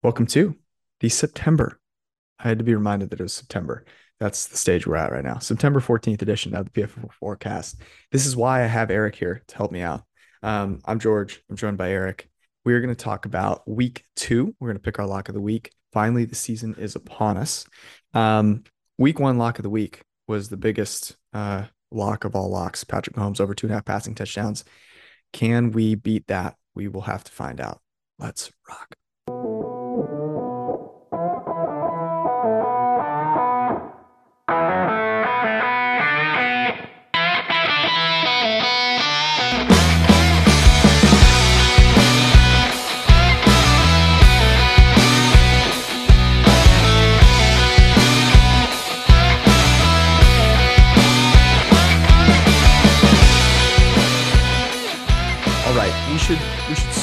[0.00, 0.54] Welcome to
[1.00, 1.80] the September.
[2.38, 3.84] I had to be reminded that it was September.
[4.20, 5.38] That's the stage we're at right now.
[5.38, 7.82] September 14th edition of the PFF forecast.
[8.12, 10.04] This is why I have Eric here to help me out.
[10.44, 11.42] Um, I'm George.
[11.50, 12.30] I'm joined by Eric.
[12.64, 14.54] We are going to talk about week two.
[14.60, 15.72] We're going to pick our lock of the week.
[15.92, 17.66] Finally, the season is upon us.
[18.14, 18.62] Um,
[18.98, 22.84] week one lock of the week was the biggest uh, lock of all locks.
[22.84, 24.62] Patrick Mahomes over two and a half passing touchdowns.
[25.32, 26.54] Can we beat that?
[26.76, 27.80] We will have to find out.
[28.20, 28.94] Let's rock.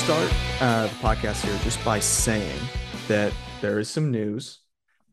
[0.05, 2.59] Start uh, the podcast here just by saying
[3.07, 4.59] that there is some news,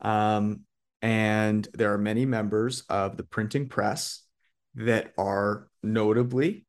[0.02, 0.64] um,
[1.00, 4.22] and there are many members of the printing press
[4.74, 6.66] that are notably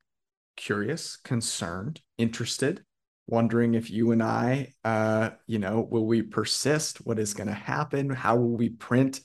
[0.56, 2.86] curious, concerned, interested,
[3.28, 7.06] wondering if you and I, uh, you know, will we persist?
[7.06, 8.10] What is going to happen?
[8.10, 9.20] How will we print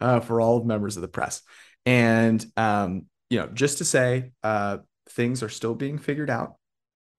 [0.00, 1.42] uh, for all members of the press?
[1.84, 4.78] And um, you know, just to say, uh,
[5.10, 6.54] things are still being figured out,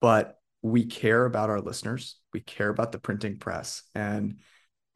[0.00, 2.16] but we care about our listeners.
[2.32, 4.38] We care about the printing press, and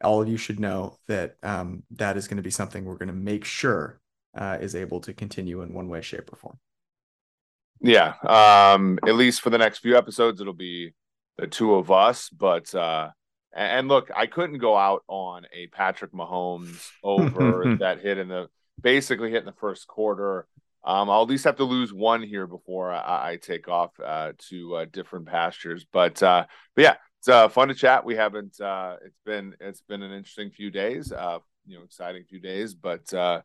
[0.03, 3.07] all of you should know that um, that is going to be something we're going
[3.07, 3.99] to make sure
[4.35, 6.59] uh, is able to continue in one way, shape, or form.
[7.81, 10.93] Yeah, um, at least for the next few episodes, it'll be
[11.37, 12.29] the two of us.
[12.29, 13.09] But uh,
[13.55, 18.49] and look, I couldn't go out on a Patrick Mahomes over that hit in the
[18.79, 20.47] basically hit in the first quarter.
[20.85, 24.33] Um, I'll at least have to lose one here before I, I take off uh,
[24.49, 25.85] to uh, different pastures.
[25.91, 28.05] But uh, but yeah, it's uh, fun to chat.
[28.05, 28.61] We haven't.
[28.61, 31.11] Uh, it's been it's been an interesting few days.
[31.11, 32.75] Uh, you know, exciting few days.
[32.75, 33.41] But uh,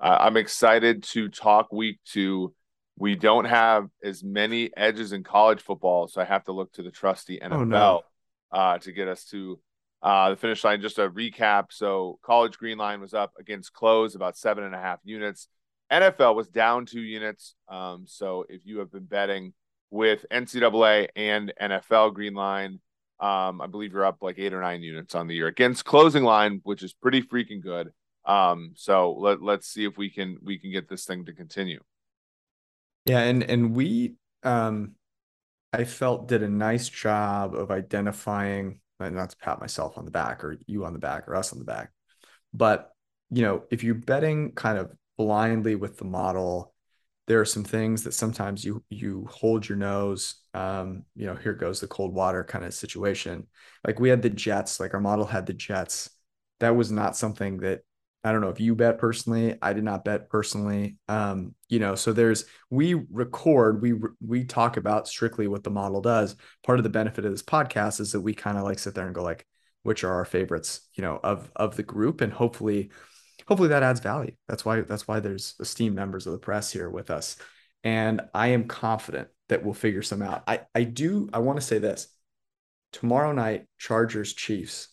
[0.00, 2.54] I'm excited to talk week two.
[2.96, 6.82] We don't have as many edges in college football, so I have to look to
[6.82, 8.02] the trusty NFL oh, no.
[8.50, 9.60] uh, to get us to
[10.02, 10.80] uh, the finish line.
[10.80, 11.66] Just a recap.
[11.70, 15.48] So, college green line was up against close about seven and a half units.
[15.90, 17.54] NFL was down two units.
[17.68, 19.54] Um, so if you have been betting
[19.90, 22.80] with NCAA and NFL Green Line,
[23.20, 26.22] um, I believe you're up like eight or nine units on the year against closing
[26.22, 27.90] line, which is pretty freaking good.
[28.24, 31.80] Um, so let let's see if we can we can get this thing to continue.
[33.06, 34.92] Yeah, and and we um
[35.72, 40.44] I felt did a nice job of identifying not to pat myself on the back
[40.44, 41.90] or you on the back or us on the back,
[42.52, 42.92] but
[43.30, 46.72] you know, if you're betting kind of blindly with the model.
[47.26, 51.52] There are some things that sometimes you you hold your nose um you know here
[51.52, 53.46] goes the cold water kind of situation.
[53.86, 56.08] Like we had the jets like our model had the jets.
[56.60, 57.80] That was not something that
[58.24, 61.94] i don't know if you bet personally i did not bet personally um you know
[61.94, 63.94] so there's we record we
[64.26, 66.34] we talk about strictly what the model does.
[66.64, 69.06] Part of the benefit of this podcast is that we kind of like sit there
[69.06, 69.46] and go like
[69.84, 72.90] which are our favorites you know of of the group and hopefully
[73.48, 74.32] hopefully that adds value.
[74.46, 77.36] That's why that's why there's esteemed members of the press here with us.
[77.82, 80.44] And I am confident that we'll figure some out.
[80.46, 82.08] I, I do I want to say this.
[82.92, 84.88] Tomorrow night, Chargers Chiefs.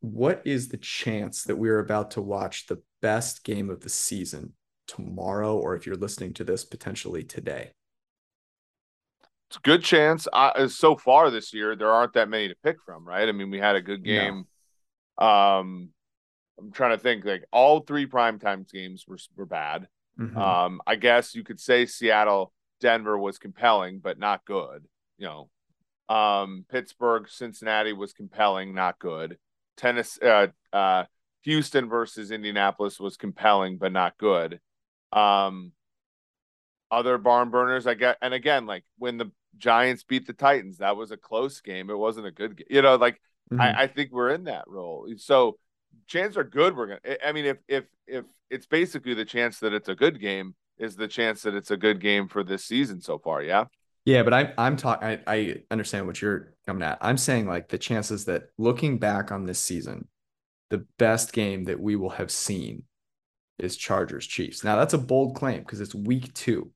[0.00, 4.52] What is the chance that we're about to watch the best game of the season
[4.86, 7.72] tomorrow, or if you're listening to this potentially today?
[9.48, 10.28] It's a good chance.
[10.32, 13.28] Uh, so far this year, there aren't that many to pick from, right?
[13.28, 14.44] I mean, we had a good game.
[15.20, 15.26] No.
[15.26, 15.90] Um,
[16.58, 19.88] I'm trying to think like all three primetime games were were bad.
[20.18, 20.38] Mm-hmm.
[20.38, 24.84] Um, I guess you could say Seattle, Denver was compelling, but not good.
[25.18, 29.38] You know, um, Pittsburgh, Cincinnati was compelling, not good.
[29.76, 31.04] Tennis, uh, uh,
[31.42, 34.58] Houston versus Indianapolis was compelling, but not good.
[35.12, 35.72] Um,
[36.90, 40.96] other barn burners, I get, and again, like when the Giants beat the Titans, that
[40.96, 41.90] was a close game.
[41.90, 42.66] It wasn't a good game.
[42.70, 43.20] You know, like
[43.52, 43.60] mm-hmm.
[43.60, 45.08] I, I think we're in that role.
[45.18, 45.58] So
[46.06, 49.72] chances are good we're gonna i mean if if if it's basically the chance that
[49.72, 53.00] it's a good game is the chance that it's a good game for this season
[53.00, 53.64] so far yeah?
[54.04, 56.98] Yeah but i'm i'm talking I, I understand what you're coming at.
[57.00, 60.08] I'm saying like the chances that looking back on this season
[60.70, 62.82] the best game that we will have seen
[63.58, 64.64] is chargers chiefs.
[64.64, 66.70] Now that's a bold claim because it's week two.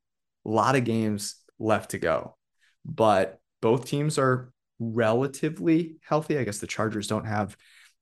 [0.47, 2.37] A lot of games left to go
[2.85, 6.39] but both teams are relatively healthy.
[6.39, 7.57] I guess the chargers don't have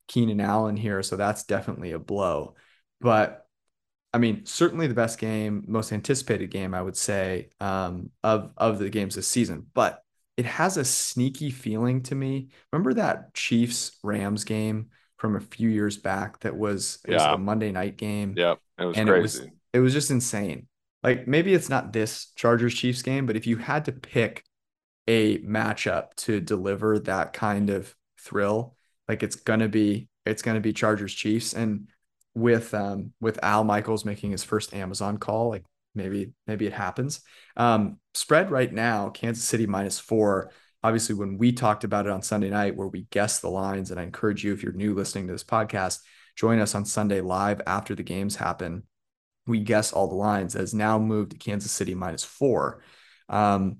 [0.09, 2.55] Keenan Allen here, so that's definitely a blow.
[2.99, 3.45] But
[4.11, 8.79] I mean, certainly the best game, most anticipated game, I would say, um, of of
[8.79, 9.67] the games this season.
[9.73, 10.03] But
[10.35, 12.49] it has a sneaky feeling to me.
[12.73, 17.37] Remember that Chiefs Rams game from a few years back that was, it was a
[17.37, 18.33] Monday night game.
[18.37, 18.59] Yep.
[18.79, 19.51] It was and it was crazy.
[19.73, 20.67] it was just insane.
[21.03, 24.43] Like maybe it's not this Chargers Chiefs game, but if you had to pick
[25.07, 28.77] a matchup to deliver that kind of thrill,
[29.09, 31.53] like it's gonna be it's gonna be Chargers Chiefs.
[31.53, 31.89] And
[32.33, 37.21] with um with Al Michaels making his first Amazon call, like maybe maybe it happens.
[37.57, 40.51] Um spread right now, Kansas City minus four.
[40.81, 43.99] Obviously, when we talked about it on Sunday night, where we guessed the lines, and
[43.99, 45.99] I encourage you if you're new listening to this podcast,
[46.37, 48.83] join us on Sunday live after the games happen
[49.49, 52.81] we guess all the lines has now moved to Kansas City minus four.
[53.27, 53.77] Um,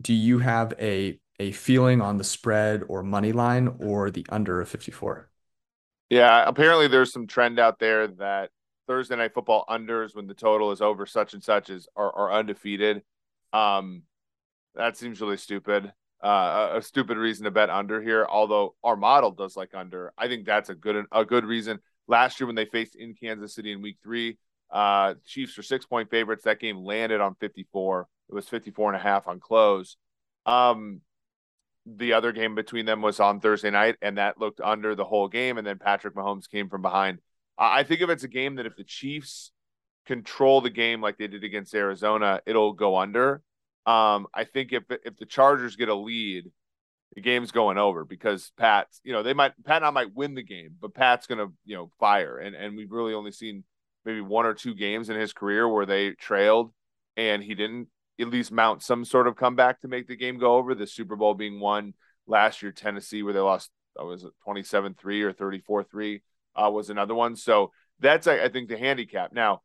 [0.00, 4.60] do you have a a feeling on the spread or money line or the under
[4.60, 5.28] of 54?
[6.10, 8.50] Yeah, apparently there's some trend out there that
[8.86, 12.32] Thursday night football unders when the total is over such and such is are, are
[12.32, 13.02] undefeated.
[13.52, 14.02] Um,
[14.74, 15.92] that seems really stupid.
[16.22, 18.26] Uh, a, a stupid reason to bet under here.
[18.28, 21.80] Although our model does like under, I think that's a good a good reason.
[22.06, 24.38] Last year when they faced in Kansas City in Week Three,
[24.70, 26.44] uh, Chiefs were six point favorites.
[26.44, 28.08] That game landed on 54.
[28.28, 29.96] It was 54 and a half on close.
[30.46, 31.00] Um,
[31.86, 35.28] the other game between them was on Thursday night, and that looked under the whole
[35.28, 35.58] game.
[35.58, 37.18] And then Patrick Mahomes came from behind.
[37.58, 39.52] I think if it's a game that if the Chiefs
[40.06, 43.42] control the game like they did against Arizona, it'll go under.
[43.86, 46.50] Um, I think if if the Chargers get a lead,
[47.14, 50.34] the game's going over because Pat's, you know, they might Pat and I might win
[50.34, 52.38] the game, but Pat's gonna, you know, fire.
[52.38, 53.62] And and we've really only seen
[54.04, 56.72] maybe one or two games in his career where they trailed
[57.16, 57.88] and he didn't
[58.20, 60.74] at least mount some sort of comeback to make the game go over.
[60.74, 61.94] The Super Bowl being won
[62.26, 63.70] last year, Tennessee, where they lost,
[64.00, 66.22] uh, was it 27 3 or 34 3
[66.56, 67.34] uh, was another one.
[67.36, 69.32] So that's, I, I think, the handicap.
[69.32, 69.62] Now,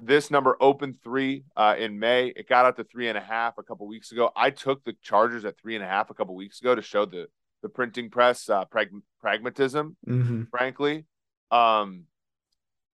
[0.00, 2.28] this number opened three uh, in May.
[2.28, 4.30] It got out to three and a half a couple weeks ago.
[4.36, 7.04] I took the Chargers at three and a half a couple weeks ago to show
[7.06, 7.26] the
[7.62, 8.88] the printing press uh, prag-
[9.20, 10.44] pragmatism, Mm-hmm.
[10.50, 11.04] frankly.
[11.50, 12.04] Um,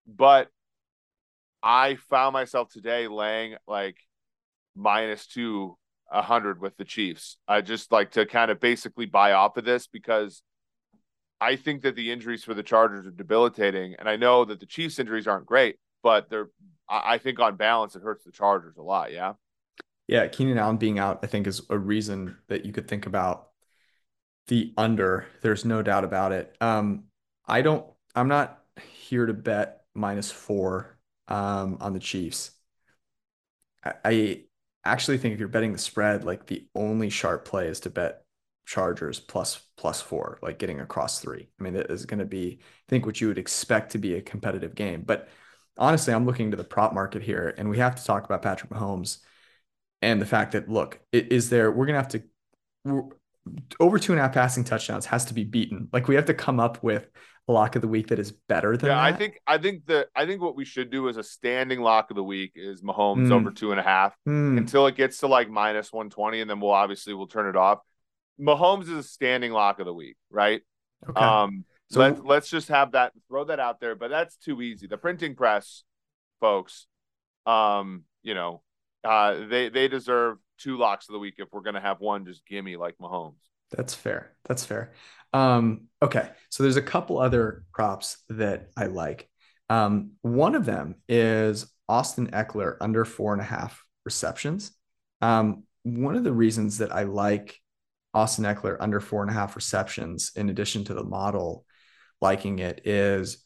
[0.08, 0.48] but
[1.62, 3.96] I found myself today laying like
[4.76, 5.76] minus two
[6.10, 7.36] a hundred with the Chiefs.
[7.48, 10.42] I just like to kind of basically buy off of this because
[11.40, 14.66] I think that the injuries for the Chargers are debilitating, and I know that the
[14.66, 16.48] Chiefs' injuries aren't great, but they're.
[16.88, 19.12] I think on balance, it hurts the Chargers a lot.
[19.12, 19.32] Yeah.
[20.06, 23.48] Yeah, Keenan Allen being out, I think, is a reason that you could think about
[24.46, 25.26] the under.
[25.42, 26.56] There's no doubt about it.
[26.60, 27.04] Um,
[27.44, 27.84] I don't.
[28.14, 30.96] I'm not here to bet minus four
[31.26, 32.52] um, on the Chiefs.
[34.04, 34.44] I
[34.86, 38.22] actually think if you're betting the spread, like the only sharp play is to bet
[38.66, 41.48] Chargers plus plus four, like getting across three.
[41.58, 44.14] I mean, that is going to be, I think, what you would expect to be
[44.14, 45.02] a competitive game.
[45.02, 45.28] But
[45.78, 48.70] honestly, I'm looking to the prop market here, and we have to talk about Patrick
[48.70, 49.18] Mahomes
[50.02, 51.70] and the fact that look, is there?
[51.70, 52.22] We're gonna have to
[53.80, 55.88] over two and a half passing touchdowns has to be beaten.
[55.92, 57.08] Like we have to come up with
[57.48, 60.26] lock of the week that is better than Yeah, I think I think the I
[60.26, 63.32] think what we should do as a standing lock of the week is Mahomes Mm.
[63.32, 66.50] over two and a half Hmm, until it gets to like minus one twenty, and
[66.50, 67.78] then we'll obviously we'll turn it off.
[68.40, 70.62] Mahomes is a standing lock of the week, right?
[71.08, 71.20] okay.
[71.20, 74.88] Um, So- let's let's just have that throw that out there, but that's too easy.
[74.88, 75.84] The printing press,
[76.40, 76.86] folks,
[77.46, 78.62] um, you know,
[79.04, 81.34] uh, they they deserve two locks of the week.
[81.38, 83.36] If we're gonna have one, just gimme like Mahomes.
[83.70, 84.32] That's fair.
[84.44, 84.92] That's fair.
[85.36, 86.30] Um, okay.
[86.48, 89.28] So there's a couple other props that I like.
[89.68, 94.72] Um, one of them is Austin Ekeler under four and a half receptions.
[95.20, 97.60] Um, one of the reasons that I like
[98.14, 101.66] Austin Ekeler under four and a half receptions, in addition to the model
[102.22, 103.44] liking it, is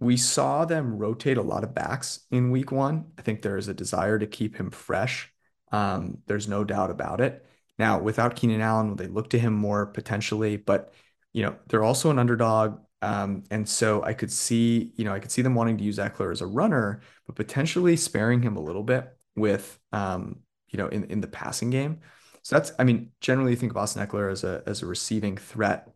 [0.00, 3.12] we saw them rotate a lot of backs in week one.
[3.18, 5.30] I think there is a desire to keep him fresh.
[5.72, 7.44] Um, there's no doubt about it.
[7.78, 10.92] Now, without Keenan Allen, they look to him more potentially, but
[11.32, 12.80] you know, they're also an underdog.
[13.00, 15.98] Um, and so I could see, you know, I could see them wanting to use
[15.98, 20.88] Ekeler as a runner, but potentially sparing him a little bit with um, you know,
[20.88, 22.00] in, in the passing game.
[22.42, 25.36] So that's, I mean, generally you think of Austin Ekeler as a as a receiving
[25.36, 25.88] threat.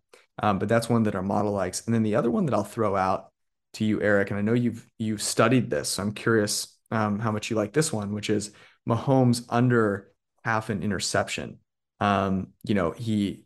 [0.42, 1.84] Um, but that's one that our model likes.
[1.86, 3.30] And then the other one that I'll throw out
[3.74, 7.32] to you, Eric, and I know you've you've studied this, so I'm curious um, how
[7.32, 8.52] much you like this one, which is
[8.88, 10.12] Mahomes under
[10.44, 11.58] half an interception.
[12.00, 13.44] Um, you know, he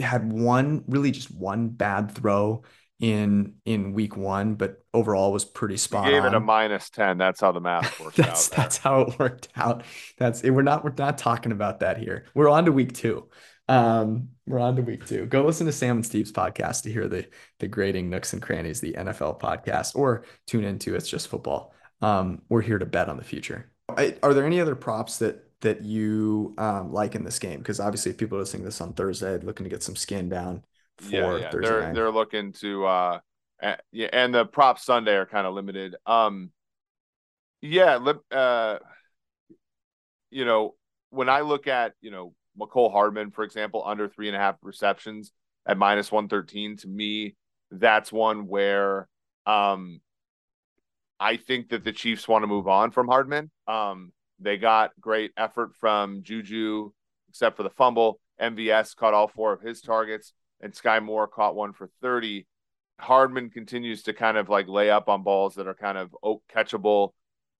[0.00, 2.62] had one really just one bad throw
[3.00, 7.16] in in week one, but overall was pretty spot gave it a minus ten.
[7.18, 8.56] That's how the math works That's out.
[8.56, 8.64] there.
[8.64, 9.84] that's how it worked out.
[10.18, 10.50] That's it.
[10.50, 12.24] We're not we're not talking about that here.
[12.34, 13.28] We're on to week two.
[13.68, 15.26] Um, we're on to week two.
[15.26, 17.26] Go listen to Sam and Steve's podcast to hear the
[17.60, 21.74] the grading nooks and crannies, the NFL podcast, or tune into It's Just Football.
[22.00, 23.70] Um, we're here to bet on the future.
[23.88, 27.58] I, are there any other props that that you um, like in this game?
[27.58, 30.28] Because obviously, if people are listening to this on Thursday, looking to get some skin
[30.28, 30.62] down
[30.98, 31.50] for yeah, yeah.
[31.50, 31.94] Thursday they're night.
[31.94, 33.18] they're looking to uh,
[33.92, 35.96] yeah, and the props Sunday are kind of limited.
[36.06, 36.50] Um,
[37.60, 37.98] yeah,
[38.30, 38.78] uh,
[40.30, 40.74] you know,
[41.10, 44.56] when I look at you know Mecole Hardman, for example, under three and a half
[44.62, 45.32] receptions
[45.66, 47.34] at minus one thirteen, to me,
[47.70, 49.08] that's one where
[49.46, 50.00] um,
[51.18, 53.50] I think that the Chiefs want to move on from Hardman.
[53.66, 56.90] Um, they got great effort from Juju,
[57.28, 58.20] except for the fumble.
[58.40, 62.46] MVS caught all four of his targets, and Skyy Moore caught one for 30.
[63.00, 66.14] Hardman continues to kind of like lay up on balls that are kind of
[66.54, 67.10] catchable,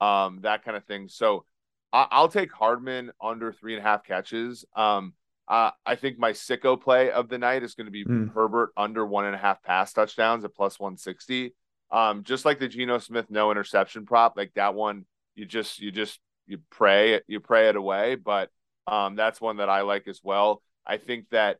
[0.01, 1.09] um, that kind of thing.
[1.09, 1.45] So
[1.93, 4.65] I- will take Hardman under three and a half catches.
[4.75, 5.15] Um,
[5.47, 8.33] uh, I think my sicko play of the night is going to be mm.
[8.35, 11.55] Herbert under one and a half pass touchdowns at plus 160.
[11.91, 15.91] Um, just like the Geno Smith no interception prop, like that one, you just you
[15.91, 18.17] just you pray you pray it away.
[18.17, 18.51] But
[18.87, 20.63] um, that's one that I like as well.
[20.87, 21.59] I think that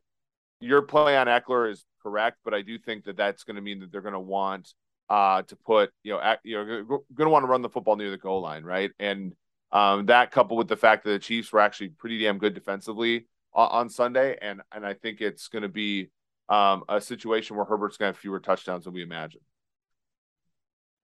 [0.59, 3.79] your play on Ekeler is correct, but I do think that that's going to mean
[3.79, 4.73] that they're going to want
[5.09, 8.11] uh, to put you know you know going to want to run the football near
[8.11, 8.91] the goal line, right?
[8.99, 9.33] And
[9.71, 13.27] um, that coupled with the fact that the Chiefs were actually pretty damn good defensively
[13.53, 16.09] on, on Sunday, and and I think it's going to be
[16.49, 19.41] um, a situation where Herbert's going to have fewer touchdowns than we imagine.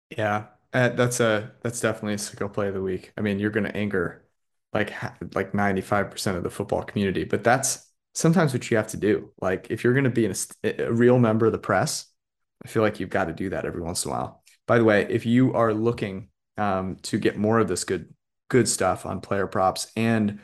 [0.10, 3.12] Yeah, uh, that's a that's definitely a sicko play of the week.
[3.18, 4.26] I mean, you're going to anger
[4.74, 4.94] like
[5.34, 9.32] like 95% of the football community, but that's sometimes what you have to do.
[9.42, 12.08] Like if you're going to be a, a real member of the press,
[12.64, 14.44] I feel like you've got to do that every once in a while.
[14.66, 18.14] By the way, if you are looking um, to get more of this good
[18.50, 20.40] good stuff on player props and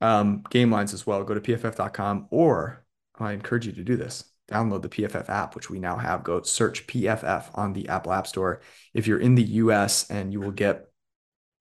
[0.00, 2.84] um, game lines as well, go to pff.com or
[3.18, 6.24] I encourage you to do this download the PFF app, which we now have.
[6.24, 8.60] Go search PFF on the Apple App Store.
[8.94, 10.86] If you're in the US and you will get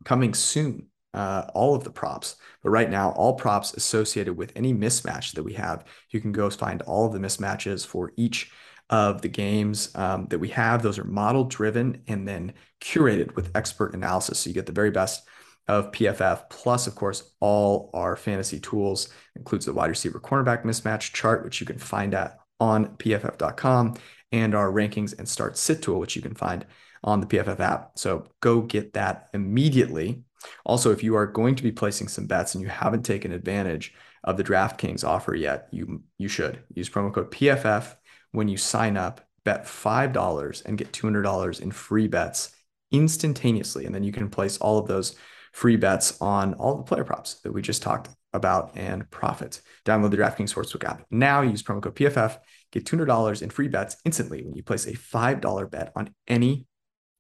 [0.04, 2.38] coming soon uh, all of the props.
[2.64, 6.50] But right now, all props associated with any mismatch that we have, you can go
[6.50, 8.52] find all of the mismatches for each
[8.90, 10.82] of the games um, that we have.
[10.82, 14.40] Those are model driven and then curated with expert analysis.
[14.40, 15.28] So you get the very best
[15.68, 21.14] of PFF, plus, of course, all our fantasy tools, includes the wide receiver cornerback mismatch
[21.14, 23.96] chart, which you can find at on pff.com
[24.32, 26.66] and our rankings and start sit tool, which you can find
[27.04, 27.92] on the PFF app.
[27.96, 30.24] So go get that immediately.
[30.66, 33.94] Also, if you are going to be placing some bets and you haven't taken advantage
[34.24, 37.96] of the DraftKings offer yet, you you should use promo code PFF
[38.32, 39.28] when you sign up.
[39.44, 42.56] Bet five dollars and get two hundred dollars in free bets
[42.92, 45.16] instantaneously, and then you can place all of those
[45.52, 49.62] free bets on all the player props that we just talked about and profit.
[49.86, 51.42] Download the DraftKings Sportsbook app now.
[51.42, 52.38] Use promo code PFF.
[52.72, 56.66] Get $200 in free bets instantly when you place a $5 bet on any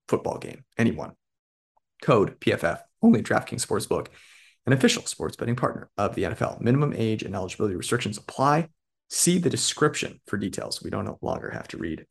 [0.07, 1.13] football game, anyone.
[2.01, 4.07] Code PFF, only DraftKings Sportsbook,
[4.65, 6.61] an official sports betting partner of the NFL.
[6.61, 8.69] Minimum age and eligibility restrictions apply.
[9.09, 10.81] See the description for details.
[10.81, 12.05] We don't no longer have to read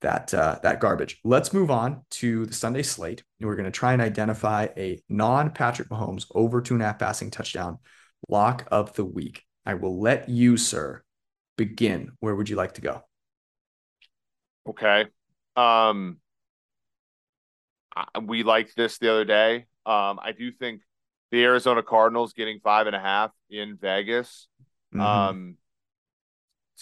[0.00, 1.18] that uh, that garbage.
[1.24, 3.24] Let's move on to the Sunday slate.
[3.40, 6.98] We're going to try and identify a non Patrick Mahomes over two and a half
[6.98, 7.78] passing touchdown
[8.28, 9.44] lock of the week.
[9.64, 11.02] I will let you, sir,
[11.56, 12.12] begin.
[12.20, 13.02] Where would you like to go?
[14.68, 15.06] Okay.
[15.56, 16.18] Um,
[18.22, 19.66] we liked this the other day.
[19.84, 20.82] Um, I do think
[21.30, 24.48] the Arizona Cardinals getting five and a half in Vegas.
[24.94, 25.00] Mm-hmm.
[25.00, 25.56] Um,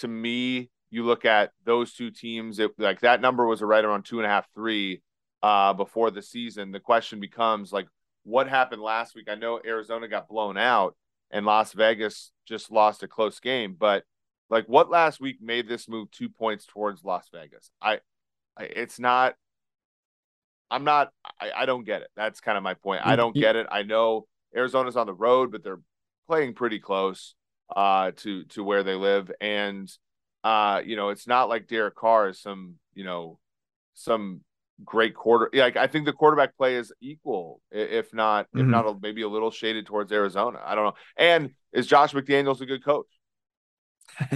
[0.01, 4.05] to me, you look at those two teams, it like that number was right around
[4.05, 5.03] two and a half, three
[5.43, 6.73] uh, before the season.
[6.73, 7.87] The question becomes like,
[8.25, 9.29] what happened last week?
[9.31, 10.97] I know Arizona got blown out,
[11.31, 13.77] and Las Vegas just lost a close game.
[13.79, 14.05] But
[14.49, 17.71] like, what last week made this move two points towards Las Vegas?
[17.81, 18.01] I,
[18.57, 19.35] I it's not.
[20.71, 21.11] I'm not.
[21.41, 22.09] I, I don't get it.
[22.17, 23.03] That's kind of my point.
[23.05, 23.67] I don't get it.
[23.71, 25.81] I know Arizona's on the road, but they're
[26.27, 27.35] playing pretty close
[27.75, 29.91] uh, to to where they live, and
[30.45, 33.39] uh, you know, it's not like Derek Carr is some you know
[33.95, 34.43] some
[34.85, 35.51] great quarter.
[35.53, 38.61] Yeah, like, I think the quarterback play is equal, if not, mm-hmm.
[38.61, 40.61] if not, a, maybe a little shaded towards Arizona.
[40.65, 40.95] I don't know.
[41.17, 43.07] And is Josh McDaniels a good coach?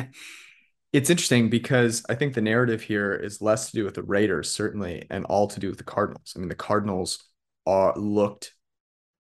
[0.92, 4.50] it's interesting because I think the narrative here is less to do with the Raiders,
[4.50, 6.32] certainly, and all to do with the Cardinals.
[6.36, 7.24] I mean, the Cardinals
[7.66, 8.52] are looked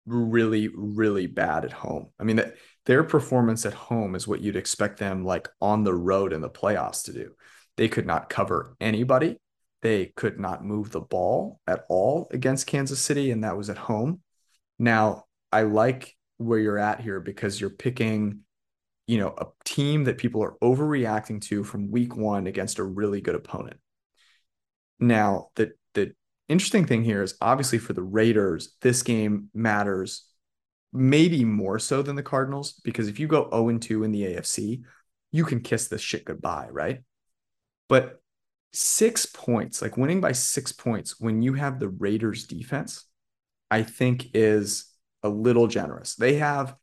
[0.07, 2.09] really, really bad at home.
[2.19, 5.95] I mean, that their performance at home is what you'd expect them like on the
[5.95, 7.33] road in the playoffs to do.
[7.77, 9.37] They could not cover anybody.
[9.87, 13.79] They could not move the ball at all against Kansas City, and that was at
[13.79, 14.21] home.
[14.81, 18.41] Now, I like where you're at here because you're picking,
[19.07, 23.21] you know, a team that people are overreacting to from week one against a really
[23.21, 23.77] good opponent.
[24.99, 26.17] Now, the the
[26.49, 30.25] interesting thing here is obviously for the Raiders, this game matters
[30.93, 34.83] maybe more so than the Cardinals, because if you go 0 2 in the AFC,
[35.31, 37.03] you can kiss this shit goodbye, right?
[37.89, 38.21] But
[38.77, 43.05] six points, like winning by six points when you have the Raiders defense,
[43.71, 44.93] I think is
[45.23, 46.15] a little generous.
[46.15, 46.77] They have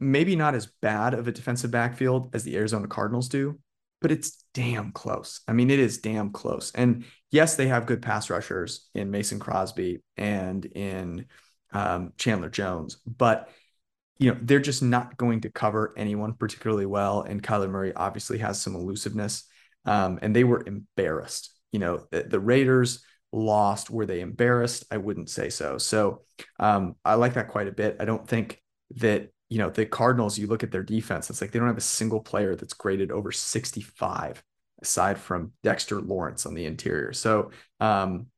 [0.00, 3.60] maybe not as bad of a defensive backfield as the Arizona Cardinals do,
[4.00, 5.42] but it's damn close.
[5.46, 6.72] I mean, it is damn close.
[6.74, 11.26] And yes, they have good pass rushers in Mason Crosby and in
[11.72, 13.48] um, Chandler Jones, but
[14.18, 17.22] you know they're just not going to cover anyone particularly well.
[17.22, 19.44] And Kyler Murray obviously has some elusiveness,
[19.84, 21.50] um, and they were embarrassed.
[21.72, 23.90] You know, the, the, Raiders lost.
[23.90, 24.84] Were they embarrassed?
[24.90, 25.78] I wouldn't say so.
[25.78, 26.22] So
[26.58, 27.96] um, I like that quite a bit.
[27.98, 28.60] I don't think
[28.96, 31.76] that you know, the Cardinals, you look at their defense, it's like they don't have
[31.76, 34.42] a single player that's graded over 65
[34.80, 37.12] aside from Dexter Lawrence on the interior.
[37.12, 38.28] So, um,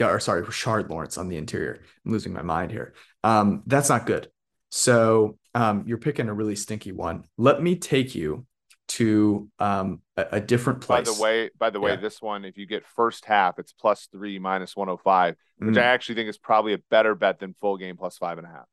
[0.00, 1.80] or sorry, Rashard Lawrence on the interior.
[2.04, 2.92] I'm losing my mind here.
[3.24, 4.28] Um, that's not good.
[4.70, 7.24] So, um, you're picking a really stinky one.
[7.38, 8.46] Let me take you
[8.88, 11.08] to um, a, a, different place.
[11.08, 11.96] By the way, by the way, yeah.
[11.96, 15.78] this one, if you get first half, it's plus three minus 105, which mm.
[15.78, 18.50] I actually think is probably a better bet than full game plus five and a
[18.50, 18.66] half.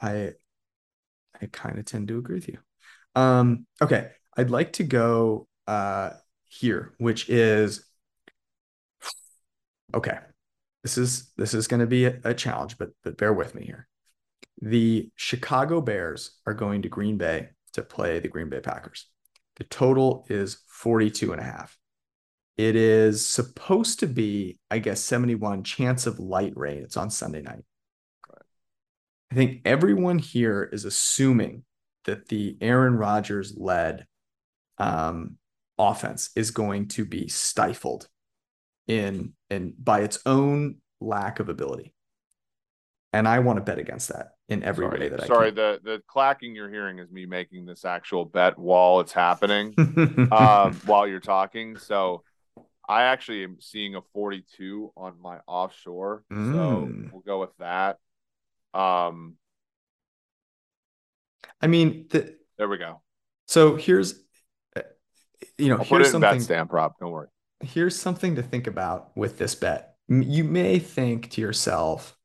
[0.00, 0.32] I
[1.40, 2.58] I kind of tend to agree with you.
[3.14, 6.10] Um, okay, I'd like to go uh,
[6.48, 7.84] here, which is
[9.94, 10.18] okay.
[10.82, 13.64] This is this is going to be a, a challenge, but but bear with me
[13.64, 13.88] here.
[14.62, 19.06] The Chicago Bears are going to Green Bay to play the Green Bay Packers.
[19.56, 21.76] The total is 42 and a half.
[22.56, 26.82] It is supposed to be, I guess, 71 chance of light rain.
[26.82, 27.64] It's on Sunday night.
[29.30, 31.64] I think everyone here is assuming
[32.04, 34.06] that the Aaron Rodgers led
[34.78, 35.36] um,
[35.78, 38.08] offense is going to be stifled
[38.86, 41.94] in and by its own lack of ability.
[43.12, 45.34] And I want to bet against that in every sorry, way that I can.
[45.34, 49.74] sorry, the the clacking you're hearing is me making this actual bet while it's happening,
[50.32, 51.76] um, while you're talking.
[51.76, 52.22] So
[52.88, 56.24] I actually am seeing a 42 on my offshore.
[56.32, 56.52] Mm.
[56.52, 57.98] So we'll go with that.
[58.74, 59.36] Um,
[61.60, 63.00] I mean, the, there we go.
[63.46, 64.22] So here's,
[65.58, 66.30] you know, I'll here's something.
[66.30, 66.98] Bet stamp prop.
[66.98, 67.28] Don't worry.
[67.60, 69.94] Here's something to think about with this bet.
[70.08, 72.16] You may think to yourself,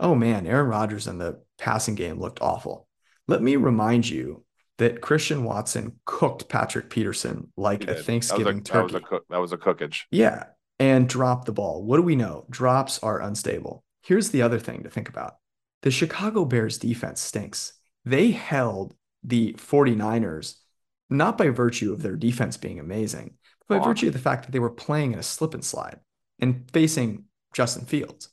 [0.00, 2.88] "Oh man, Aaron Rodgers in the passing game looked awful."
[3.28, 4.44] Let me remind you
[4.78, 8.92] that Christian Watson cooked Patrick Peterson like a Thanksgiving that a, turkey.
[8.92, 10.02] That was a, cook, that was a cookage.
[10.10, 10.44] Yeah,
[10.78, 11.84] and dropped the ball.
[11.84, 12.46] What do we know?
[12.50, 13.84] Drops are unstable.
[14.02, 15.34] Here's the other thing to think about
[15.82, 17.74] the Chicago Bears defense stinks.
[18.04, 20.56] They held the 49ers
[21.10, 23.34] not by virtue of their defense being amazing,
[23.68, 26.00] but by virtue of the fact that they were playing in a slip and slide
[26.38, 28.30] and facing Justin Fields,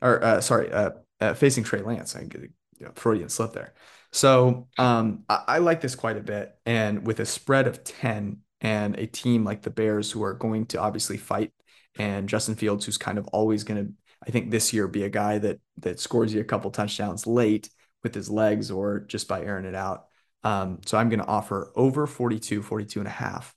[0.00, 2.16] or uh, sorry, uh, uh, facing Trey Lance.
[2.16, 2.50] I you
[2.80, 3.74] know, Freudian slip there.
[4.12, 8.38] So um, I, I like this quite a bit, and with a spread of 10
[8.60, 11.52] and a team like the Bears who are going to obviously fight,
[11.98, 13.92] and Justin Fields who's kind of always going to
[14.26, 17.70] I think this year be a guy that that scores you a couple touchdowns late
[18.02, 20.06] with his legs or just by airing it out.
[20.44, 23.54] Um, so I'm going to offer over 42, 42 and a half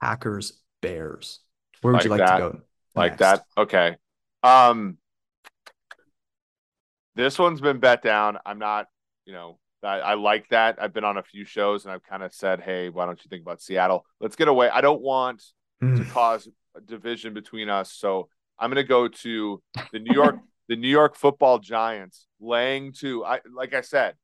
[0.00, 1.40] Packers Bears.
[1.82, 2.36] Where would like you like that.
[2.36, 2.60] to go?
[2.94, 3.44] Like that.
[3.56, 3.96] Okay.
[4.42, 4.98] Um,
[7.14, 8.38] this one's been bet down.
[8.44, 8.86] I'm not,
[9.24, 10.78] you know, I, I like that.
[10.80, 13.28] I've been on a few shows and I've kind of said, hey, why don't you
[13.28, 14.04] think about Seattle?
[14.20, 14.68] Let's get away.
[14.70, 15.42] I don't want
[15.82, 15.98] mm.
[15.98, 17.92] to cause a division between us.
[17.92, 20.36] So I'm going to go to the New York,
[20.68, 23.24] the New York Football Giants laying two.
[23.24, 24.14] I like I said,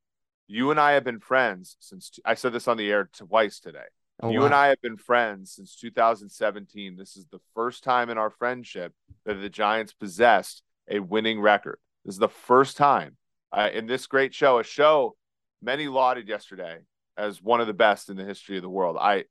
[0.46, 3.78] you and I have been friends since I said this on the air twice today.
[4.22, 4.46] Oh, you wow.
[4.46, 6.96] and I have been friends since 2017.
[6.96, 8.92] This is the first time in our friendship
[9.24, 11.78] that the Giants possessed a winning record.
[12.04, 13.16] This is the first time
[13.52, 15.16] uh, in this great show, a show
[15.62, 16.78] many lauded yesterday
[17.16, 18.96] as one of the best in the history of the world.
[18.98, 19.24] I,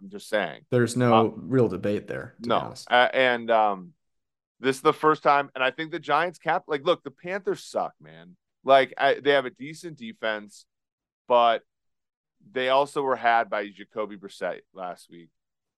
[0.00, 0.62] I'm just saying.
[0.70, 2.34] There's no uh, real debate there.
[2.40, 3.92] No, uh, and um,
[4.60, 6.64] this is the first time, and I think the Giants cap.
[6.66, 8.36] Like, look, the Panthers suck, man.
[8.64, 10.66] Like, I, they have a decent defense,
[11.28, 11.62] but
[12.52, 15.28] they also were had by Jacoby Brissett last week.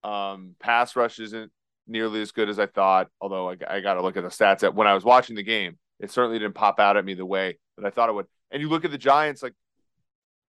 [0.03, 1.53] Um, pass rush isn't
[1.87, 3.09] nearly as good as I thought.
[3.21, 4.63] Although I, I got to look at the stats.
[4.63, 7.27] At when I was watching the game, it certainly didn't pop out at me the
[7.27, 8.27] way that I thought it would.
[8.51, 9.55] And you look at the Giants, like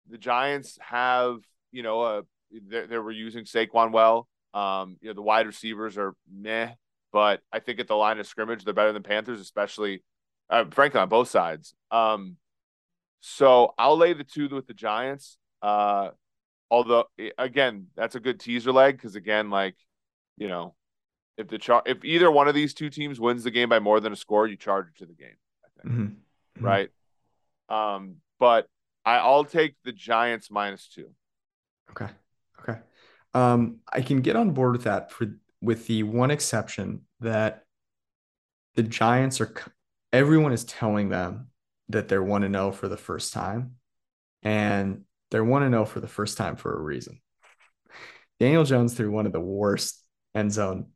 [0.09, 1.39] the Giants have,
[1.73, 4.29] you know, uh, they, they were using Saquon well.
[4.53, 6.73] Um, you know, the wide receivers are meh
[7.17, 10.03] but I think at the line of scrimmage, they're better than Panthers, especially,
[10.51, 11.75] uh, frankly, on both sides.
[11.91, 12.37] Um,
[13.21, 15.39] so I'll lay the two with the Giants.
[15.63, 16.11] Uh,
[16.71, 17.05] although,
[17.39, 19.77] again, that's a good teaser leg because, again, like,
[20.37, 20.75] you know,
[21.37, 24.01] if the char- if either one of these two teams wins the game by more
[24.01, 25.37] than a score, you charge it to the game.
[25.65, 26.03] I think, mm-hmm.
[26.03, 26.65] mm-hmm.
[26.65, 26.91] right?
[27.69, 28.69] Um, but
[29.05, 31.11] I, I'll take the Giants minus two.
[31.91, 32.09] Okay.
[32.61, 32.79] Okay.
[33.35, 35.27] Um, I can get on board with that for
[35.61, 37.65] with the one exception that
[38.75, 39.53] the Giants are
[40.13, 41.49] everyone is telling them
[41.89, 43.77] that they're 1 to 0 for the first time
[44.43, 47.21] and they're 1 to 0 for the first time for a reason.
[48.41, 50.03] Daniel Jones threw one of the worst
[50.35, 50.89] end zone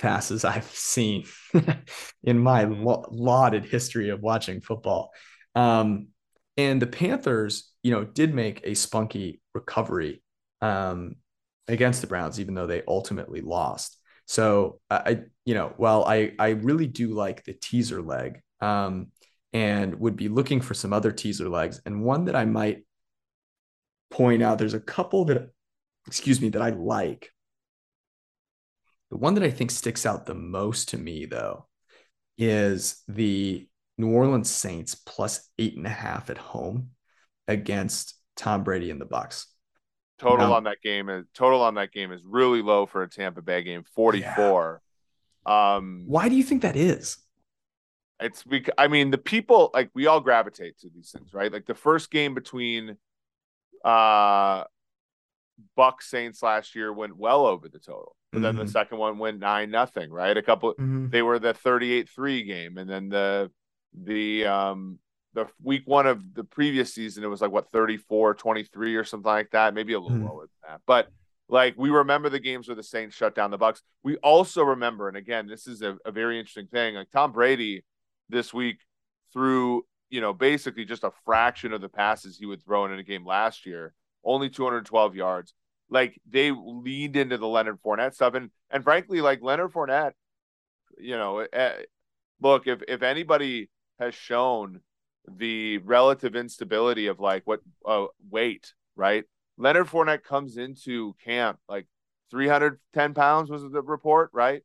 [0.00, 1.24] passes I've seen
[2.24, 5.12] in my lo- lauded history of watching football.
[5.54, 6.08] Um,
[6.56, 10.22] and the Panthers, you know, did make a spunky recovery
[10.60, 11.16] um,
[11.68, 13.96] against the Browns, even though they ultimately lost.
[14.26, 19.08] So I, you know, while I I really do like the teaser leg, um,
[19.52, 22.84] and would be looking for some other teaser legs, and one that I might
[24.10, 24.58] point out.
[24.58, 25.50] There's a couple that,
[26.06, 27.30] excuse me, that I like.
[29.10, 31.66] The one that I think sticks out the most to me, though,
[32.38, 33.68] is the
[33.98, 36.90] New Orleans Saints plus eight and a half at home
[37.46, 39.46] against Tom Brady and the Bucs.
[40.18, 43.40] Total on that game is total on that game is really low for a Tampa
[43.40, 44.82] Bay game, 44.
[45.46, 45.72] Yeah.
[45.74, 47.16] Um why do you think that is?
[48.20, 51.50] It's because I mean the people like we all gravitate to these things, right?
[51.50, 52.96] Like the first game between
[53.82, 54.64] uh
[55.74, 58.14] Buck Saints last year went well over the total.
[58.32, 58.44] But mm-hmm.
[58.44, 58.70] then the mm-hmm.
[58.70, 60.36] second one went nine nothing, right?
[60.36, 61.08] A couple mm-hmm.
[61.10, 63.50] they were the 38-3 game and then the
[63.92, 64.98] the um
[65.32, 69.30] the week one of the previous season, it was like what 34, 23 or something
[69.30, 70.28] like that, maybe a little mm.
[70.28, 70.80] lower than that.
[70.86, 71.08] But
[71.48, 73.80] like we remember the games where the Saints shut down the Bucs.
[74.02, 76.94] We also remember, and again, this is a, a very interesting thing.
[76.94, 77.84] Like Tom Brady
[78.28, 78.78] this week
[79.32, 83.02] threw, you know, basically just a fraction of the passes he would throw in a
[83.02, 85.54] game last year, only 212 yards.
[85.90, 90.12] Like they leaned into the Leonard Fournette stuff, and and frankly, like Leonard Fournette,
[90.98, 91.72] you know, uh,
[92.40, 94.80] look if if anybody has shown
[95.28, 99.24] the relative instability of like what uh, weight, right?
[99.58, 101.86] Leonard Fournette comes into camp like
[102.30, 104.62] 310 pounds was the report, right?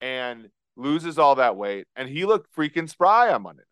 [0.00, 3.62] And loses all that weight, and he looked freaking spry on Monday.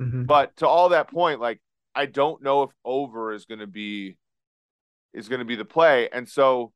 [0.00, 0.24] Mm-hmm.
[0.24, 1.60] But to all that point, like
[1.94, 4.16] I don't know if over is going to be
[5.12, 6.72] is going to be the play, and so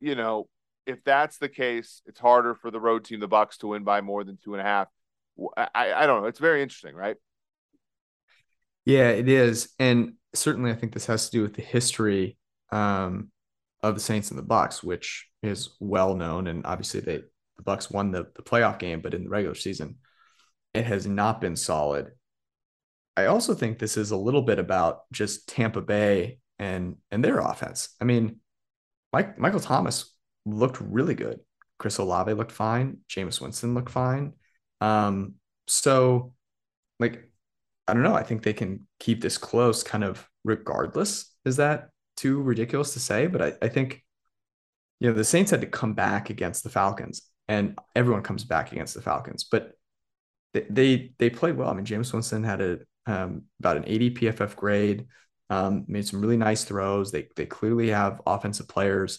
[0.00, 0.48] you know
[0.86, 4.00] if that's the case, it's harder for the road team, the Bucs, to win by
[4.00, 4.88] more than two and a half.
[5.56, 6.28] I, I don't know.
[6.28, 7.16] It's very interesting, right?
[8.84, 12.36] Yeah, it is, and certainly I think this has to do with the history
[12.70, 13.30] um,
[13.82, 17.22] of the Saints and the Bucs, which is well known, and obviously they
[17.56, 19.96] the Bucs won the the playoff game, but in the regular season,
[20.74, 22.10] it has not been solid.
[23.16, 27.38] I also think this is a little bit about just Tampa Bay and and their
[27.38, 27.90] offense.
[28.00, 28.40] I mean,
[29.12, 31.40] Mike Michael Thomas looked really good.
[31.78, 32.98] Chris Olave looked fine.
[33.08, 34.34] Jameis Winston looked fine.
[34.80, 35.34] Um,
[35.66, 36.34] so
[36.98, 37.28] like
[37.88, 38.14] I don't know.
[38.14, 41.34] I think they can keep this close kind of regardless.
[41.44, 43.26] Is that too ridiculous to say?
[43.26, 44.02] But I, I think,
[45.00, 48.72] you know, the Saints had to come back against the Falcons and everyone comes back
[48.72, 49.72] against the Falcons, but
[50.54, 51.70] they, they, they played well.
[51.70, 55.06] I mean, Jameis Winston had a, um, about an 80 PFF grade,
[55.52, 57.10] um, made some really nice throws.
[57.10, 59.10] They, they clearly have offensive players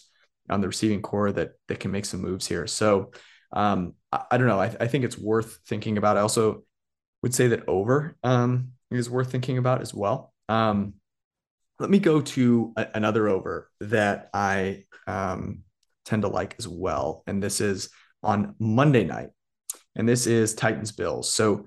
[0.50, 2.66] on the receiving corps that, that can make some moves here.
[2.66, 3.12] So,
[3.52, 4.60] um, I, I don't know.
[4.60, 6.16] I, I think it's worth thinking about.
[6.16, 6.64] I also,
[7.24, 10.34] would say that over um, is worth thinking about as well.
[10.50, 10.92] Um,
[11.78, 15.62] let me go to a, another over that I um,
[16.04, 17.22] tend to like as well.
[17.26, 17.88] And this is
[18.22, 19.30] on Monday night.
[19.96, 21.32] And this is Titans Bills.
[21.32, 21.64] So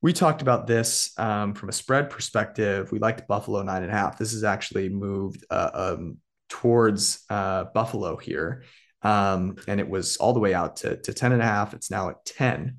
[0.00, 2.92] we talked about this um, from a spread perspective.
[2.92, 4.18] We liked Buffalo nine and a half.
[4.18, 8.62] This is actually moved uh, um, towards uh, Buffalo here.
[9.02, 11.74] Um, and it was all the way out to, to 10 and a half.
[11.74, 12.78] It's now at 10.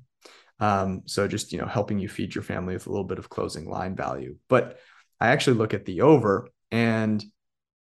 [0.60, 3.30] Um, so just you know helping you feed your family with a little bit of
[3.30, 4.36] closing line value.
[4.48, 4.78] But
[5.18, 7.24] I actually look at the over, and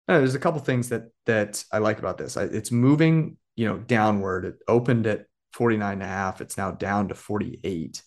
[0.08, 2.36] know, there's a couple things that that I like about this.
[2.36, 4.44] I, it's moving you know downward.
[4.44, 6.40] It opened at 49 and a half.
[6.40, 8.02] It's now down to 48,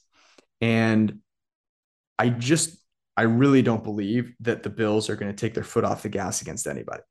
[0.61, 1.19] and
[2.17, 2.77] I just
[3.17, 6.09] I really don't believe that the Bills are going to take their foot off the
[6.09, 7.03] gas against anybody.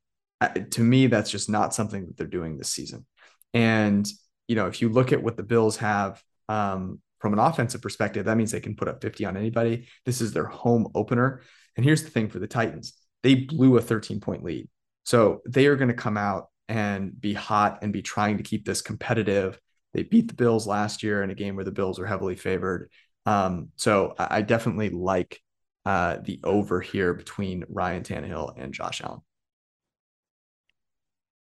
[0.71, 3.05] to me, that's just not something that they're doing this season.
[3.53, 4.07] And
[4.47, 8.25] you know, if you look at what the Bills have um, from an offensive perspective,
[8.25, 9.87] that means they can put up 50 on anybody.
[10.05, 11.41] This is their home opener.
[11.75, 14.67] And here's the thing for the Titans they blew a 13 point lead.
[15.03, 18.65] So they are going to come out and be hot and be trying to keep
[18.65, 19.59] this competitive.
[19.93, 22.89] They beat the Bills last year in a game where the Bills are heavily favored.
[23.25, 25.41] Um, so I definitely like
[25.85, 29.21] uh, the over here between Ryan Tannehill and Josh Allen.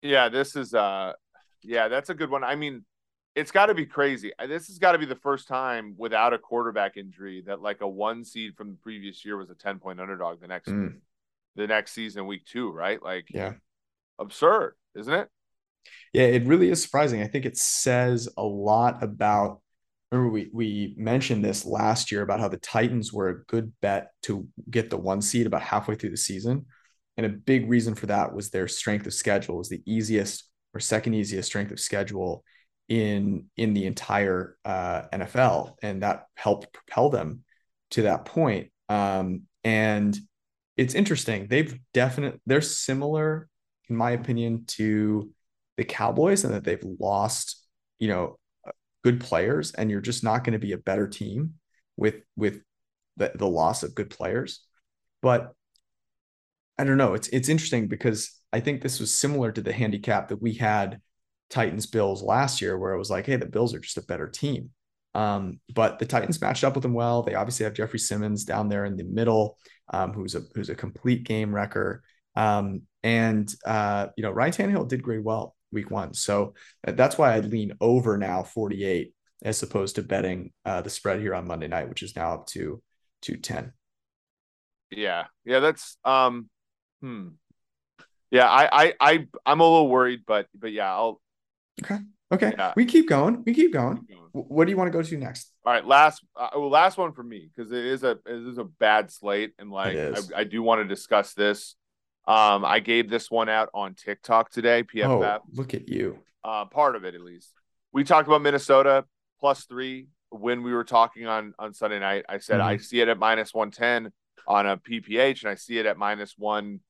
[0.01, 1.13] Yeah, this is uh
[1.63, 2.43] yeah, that's a good one.
[2.43, 2.85] I mean,
[3.35, 4.31] it's got to be crazy.
[4.47, 7.87] This has got to be the first time without a quarterback injury that like a
[7.87, 10.95] one seed from the previous year was a 10 point underdog the next mm.
[11.55, 13.01] the next season, week two, right?
[13.01, 13.53] Like, yeah,
[14.17, 15.29] absurd, isn't it?
[16.13, 17.21] Yeah, it really is surprising.
[17.21, 19.61] I think it says a lot about.
[20.11, 24.11] Remember, we we mentioned this last year about how the Titans were a good bet
[24.23, 26.65] to get the one seed about halfway through the season,
[27.17, 29.57] and a big reason for that was their strength of schedule.
[29.57, 32.43] Was the easiest or second easiest strength of schedule
[32.87, 37.43] in in the entire uh, NFL, and that helped propel them
[37.91, 38.71] to that point.
[38.87, 40.17] Um, and
[40.77, 43.49] it's interesting; they've definitely they're similar,
[43.89, 45.31] in my opinion, to
[45.75, 47.61] the Cowboys, and that they've lost,
[47.99, 48.39] you know,
[49.07, 51.53] good players, and you're just not going to be a better team
[51.95, 52.59] with with
[53.15, 54.65] the, the loss of good players.
[55.21, 55.53] But
[56.77, 57.13] I don't know.
[57.13, 60.99] It's it's interesting because I think this was similar to the handicap that we had
[61.49, 64.27] Titans Bills last year, where it was like, hey, the Bills are just a better
[64.27, 64.71] team.
[65.15, 67.23] Um, but the Titans matched up with them well.
[67.23, 69.57] They obviously have Jeffrey Simmons down there in the middle,
[69.93, 72.03] um, who's a who's a complete game wrecker.
[72.35, 76.13] Um, and uh, you know, Ryan Tannehill did great well week one.
[76.13, 76.53] So
[76.87, 81.19] uh, that's why I lean over now 48 as opposed to betting uh, the spread
[81.19, 82.81] here on Monday night, which is now up to
[83.21, 83.73] 210.
[84.91, 85.25] Yeah.
[85.45, 85.59] Yeah.
[85.59, 86.49] That's, um,
[87.01, 87.29] hmm.
[88.31, 88.49] Yeah.
[88.49, 91.21] I, I, I, I'm a little worried, but, but yeah, I'll,
[91.83, 91.97] Okay.
[92.31, 92.53] Okay.
[92.57, 92.73] Yeah.
[92.75, 93.43] We keep going.
[93.45, 93.97] We keep going.
[93.97, 94.29] keep going.
[94.31, 95.51] What do you want to go to next?
[95.65, 95.85] All right.
[95.85, 99.11] Last, uh, well, last one for me because it is a it is a bad
[99.11, 101.75] slate, and like I, I, do want to discuss this.
[102.27, 104.83] Um, I gave this one out on TikTok today.
[104.83, 105.39] PFF.
[105.39, 106.19] Oh, look at you.
[106.43, 107.53] Uh, part of it at least.
[107.93, 109.05] We talked about Minnesota
[109.39, 112.25] plus three when we were talking on on Sunday night.
[112.27, 112.69] I said mm-hmm.
[112.69, 114.11] I see it at minus one ten
[114.45, 116.81] on a PPH, and I see it at minus one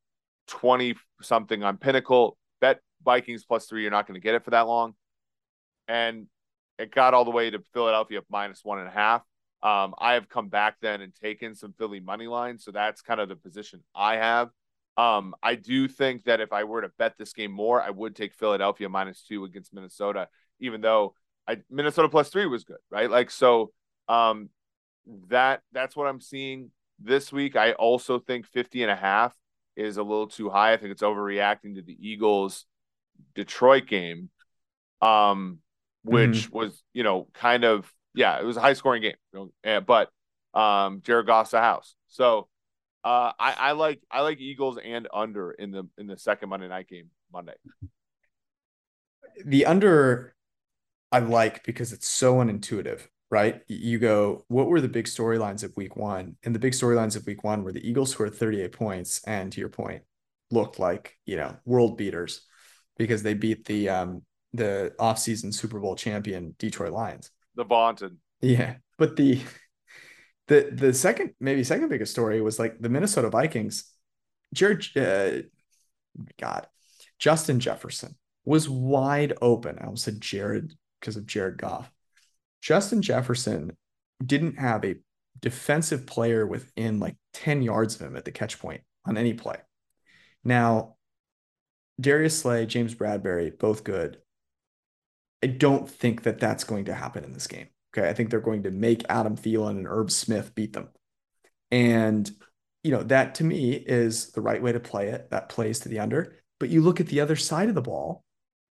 [0.48, 2.38] twenty something on Pinnacle.
[2.60, 3.84] Bet Vikings plus three.
[3.84, 4.96] You're not going to get it for that long,
[5.88, 6.26] and
[6.80, 9.22] it got all the way to Philadelphia minus one and a half.
[9.62, 13.20] Um, I have come back then and taken some Philly money line, so that's kind
[13.20, 14.50] of the position I have.
[14.98, 18.16] Um, I do think that if I were to bet this game more, I would
[18.16, 20.28] take Philadelphia minus two against Minnesota,
[20.60, 21.14] even though
[21.48, 23.10] I Minnesota plus three was good, right?
[23.10, 23.72] Like so
[24.08, 24.50] um
[25.30, 27.56] that that's what I'm seeing this week.
[27.56, 29.36] I also think 50 and a half
[29.76, 30.74] is a little too high.
[30.74, 32.66] I think it's overreacting to the Eagles
[33.36, 34.30] Detroit game.
[35.00, 35.60] Um,
[36.04, 36.58] which mm-hmm.
[36.58, 39.52] was, you know, kind of yeah, it was a high scoring game.
[39.86, 40.10] But
[40.56, 41.94] um Jared Goff's a house.
[42.08, 42.48] So
[43.08, 46.68] uh, I, I like I like Eagles and under in the in the second Monday
[46.68, 47.54] night game Monday.
[49.46, 50.36] The under
[51.10, 53.62] I like because it's so unintuitive, right?
[53.70, 56.36] You go, what were the big storylines of week one?
[56.44, 59.62] And the big storylines of week one were the Eagles scored 38 points, and to
[59.62, 60.02] your point,
[60.52, 62.42] looked like, you know, world beaters
[62.98, 67.32] because they beat the um the offseason Super Bowl champion Detroit Lions.
[67.56, 68.18] The vaunted.
[68.42, 68.76] Yeah.
[68.98, 69.40] But the
[70.48, 73.92] the the second maybe second biggest story was like the Minnesota Vikings.
[74.54, 75.42] Jared, uh,
[76.40, 76.68] God,
[77.20, 79.78] Justin Jefferson was wide open.
[79.80, 81.92] I almost said Jared because of Jared Goff.
[82.62, 83.76] Justin Jefferson
[84.26, 84.96] didn't have a
[85.40, 89.58] defensive player within like 10 yards of him at the catch point on any play.
[90.44, 90.96] Now,
[92.00, 94.18] Darius Slay, James Bradberry, both good.
[95.44, 97.68] I don't think that that's going to happen in this game.
[97.98, 98.08] Okay.
[98.08, 100.90] I think they're going to make Adam Thielen and Irv Smith beat them.
[101.72, 102.30] And,
[102.84, 105.30] you know, that to me is the right way to play it.
[105.32, 106.36] That plays to the under.
[106.60, 108.24] But you look at the other side of the ball.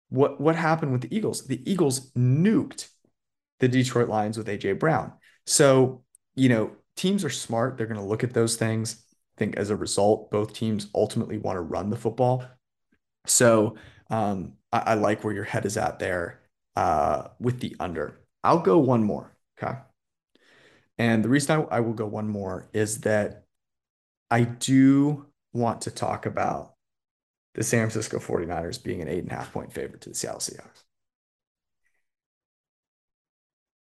[0.10, 1.48] What what happened with the Eagles?
[1.48, 2.90] The Eagles nuked
[3.60, 5.14] the Detroit Lions with AJ Brown.
[5.46, 6.04] So,
[6.36, 7.78] you know, teams are smart.
[7.78, 9.04] They're going to look at those things.
[9.38, 12.44] I think as a result, both teams ultimately want to run the football.
[13.28, 13.76] So
[14.10, 16.42] um, I, I like where your head is at there
[16.76, 18.21] uh, with the under.
[18.44, 19.36] I'll go one more.
[19.62, 19.78] Okay.
[20.98, 23.46] And the reason I, I will go one more is that
[24.30, 26.74] I do want to talk about
[27.54, 30.40] the San Francisco 49ers being an eight and a half point favorite to the Seattle
[30.40, 30.84] Seahawks.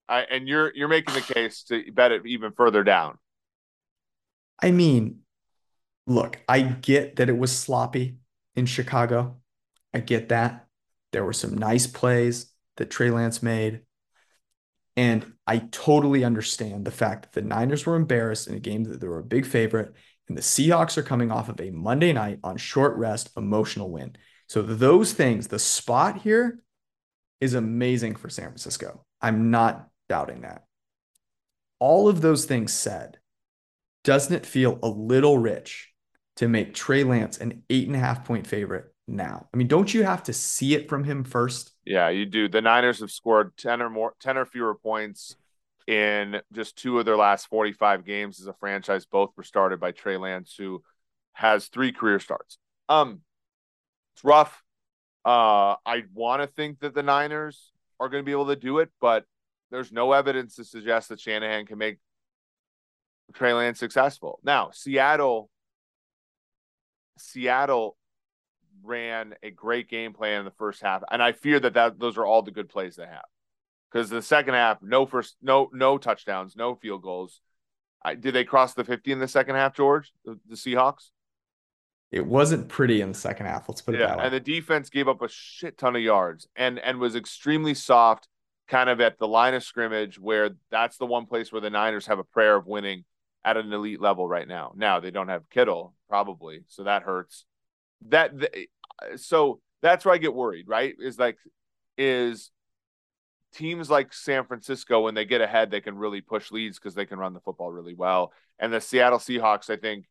[0.08, 3.18] I, and you're you're making the case to bet it even further down.
[4.60, 5.20] I mean,
[6.06, 8.16] look, I get that it was sloppy
[8.56, 9.36] in Chicago.
[9.92, 10.66] I get that.
[11.12, 13.82] There were some nice plays that Trey Lance made.
[14.98, 19.00] And I totally understand the fact that the Niners were embarrassed in a game that
[19.00, 19.94] they were a big favorite,
[20.26, 24.16] and the Seahawks are coming off of a Monday night on short rest emotional win.
[24.48, 26.58] So, those things, the spot here
[27.40, 29.04] is amazing for San Francisco.
[29.22, 30.64] I'm not doubting that.
[31.78, 33.18] All of those things said,
[34.02, 35.92] doesn't it feel a little rich
[36.38, 39.48] to make Trey Lance an eight and a half point favorite now.
[39.54, 41.70] I mean, don't you have to see it from him first?
[41.88, 42.48] Yeah, you do.
[42.48, 45.36] The Niners have scored 10 or more 10 or fewer points
[45.86, 49.06] in just two of their last 45 games as a franchise.
[49.06, 50.82] Both were started by Trey Lance, who
[51.32, 52.58] has three career starts.
[52.90, 53.22] Um,
[54.14, 54.62] it's rough.
[55.24, 58.80] Uh, I want to think that the Niners are going to be able to do
[58.80, 59.24] it, but
[59.70, 62.00] there's no evidence to suggest that Shanahan can make
[63.32, 64.40] Trey Lance successful.
[64.42, 65.48] Now, Seattle,
[67.16, 67.96] Seattle
[68.82, 72.16] ran a great game plan in the first half, and I fear that that those
[72.16, 73.24] are all the good plays they have.
[73.90, 77.40] Because the second half, no first, no no touchdowns, no field goals.
[78.04, 80.12] I, did they cross the fifty in the second half, George?
[80.24, 81.10] The, the Seahawks.
[82.10, 83.68] It wasn't pretty in the second half.
[83.68, 84.24] Let's put it yeah, that way.
[84.24, 88.28] And the defense gave up a shit ton of yards and and was extremely soft,
[88.66, 92.06] kind of at the line of scrimmage, where that's the one place where the Niners
[92.06, 93.04] have a prayer of winning
[93.44, 94.72] at an elite level right now.
[94.76, 97.46] Now they don't have Kittle probably, so that hurts.
[98.08, 98.32] That
[99.16, 100.68] so that's where I get worried.
[100.68, 100.94] Right?
[100.98, 101.38] Is like
[101.96, 102.50] is
[103.54, 107.06] teams like San Francisco when they get ahead they can really push leads because they
[107.06, 108.32] can run the football really well.
[108.58, 110.06] And the Seattle Seahawks, I think,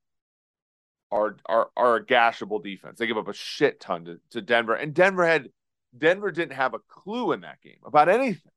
[1.12, 3.00] are are are a gashable defense.
[3.00, 5.50] They give up a shit ton to, to Denver, and Denver had
[5.98, 8.52] Denver didn't have a clue in that game about anything.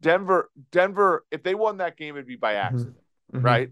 [0.00, 2.66] Denver, Denver, if they won that game, it'd be by mm-hmm.
[2.66, 2.96] accident,
[3.32, 3.44] mm-hmm.
[3.44, 3.70] right?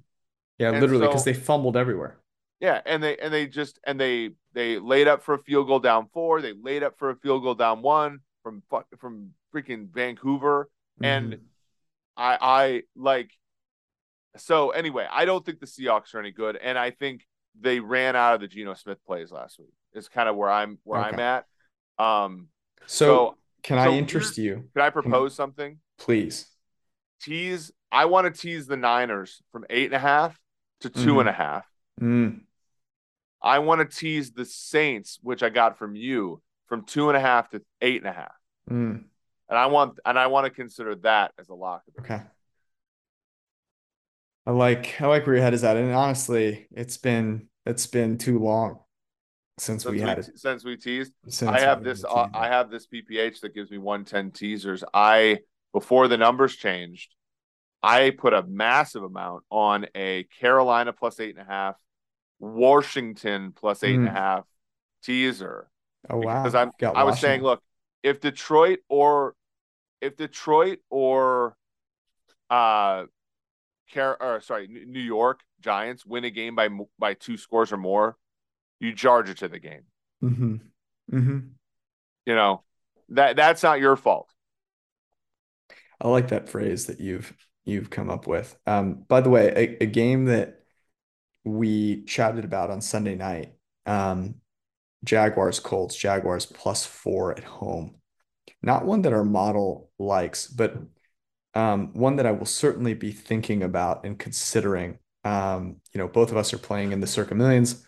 [0.59, 2.19] Yeah, and literally, because so, they fumbled everywhere.
[2.61, 5.81] Yeah, and they and they just and they they laid up for a field goal
[5.81, 6.43] down four.
[6.43, 8.63] They laid up for a field goal down one from
[8.99, 10.69] from freaking Vancouver,
[11.01, 11.05] mm-hmm.
[11.05, 11.41] and
[12.17, 13.31] I I like.
[14.37, 17.27] So anyway, I don't think the Seahawks are any good, and I think
[17.61, 19.73] they ran out of the Geno Smith plays last week.
[19.95, 21.11] Is kind of where I'm where okay.
[21.11, 21.45] I'm at.
[21.99, 22.49] Um,
[22.87, 24.69] so, so can so I interest you?
[24.75, 25.79] Can I propose can, something?
[25.99, 26.47] Please.
[27.21, 27.71] Tease.
[27.91, 30.39] I want to tease the Niners from eight and a half
[30.81, 31.21] to two mm.
[31.21, 31.67] and a half.
[32.01, 32.41] Mm.
[33.43, 37.21] I want to tease the Saints, which I got from you, from two and a
[37.21, 38.35] half to eight and a half.
[38.71, 39.05] Mm.
[39.49, 41.83] And I want and I want to consider that as a lock.
[42.01, 42.23] Okay.
[44.47, 48.19] I like I like where your head is at, and honestly, it's been it's been
[48.19, 48.81] too long
[49.59, 50.31] since, since we had it.
[50.37, 52.05] Since we teased, since I have this.
[52.05, 54.83] Uh, I have this PPH that gives me one ten teasers.
[54.93, 55.41] I
[55.73, 57.15] before the numbers changed,
[57.83, 61.77] I put a massive amount on a Carolina plus eight and a half,
[62.43, 64.01] Washington plus eight mm.
[64.01, 64.17] and a hmm.
[64.17, 64.45] half
[65.03, 65.71] teaser.
[66.11, 66.43] Oh wow!
[66.43, 67.63] Because I'm Got I was saying, look,
[68.03, 69.35] if Detroit or
[70.01, 71.57] if Detroit or
[72.51, 73.05] uh
[73.95, 78.17] Car- or sorry, New York Giants win a game by by two scores or more,
[78.81, 79.83] you charge it to the game.
[80.25, 80.57] Mm-hmm.
[81.13, 81.39] Mm-hmm.
[82.27, 82.63] You know
[83.11, 84.29] that that's not your fault.
[86.01, 87.33] I like that phrase that you've
[87.65, 88.57] you've come up with.
[88.67, 90.62] Um, by the way, a, a game that
[91.45, 93.53] we chatted about on Sunday night,
[93.87, 94.37] um,
[95.05, 97.97] Jaguars Colts, Jaguars plus four at home.
[98.63, 100.77] Not one that our model likes, but
[101.55, 104.99] um, one that I will certainly be thinking about and considering.
[105.25, 107.85] Um, you know, both of us are playing in the Circa Millions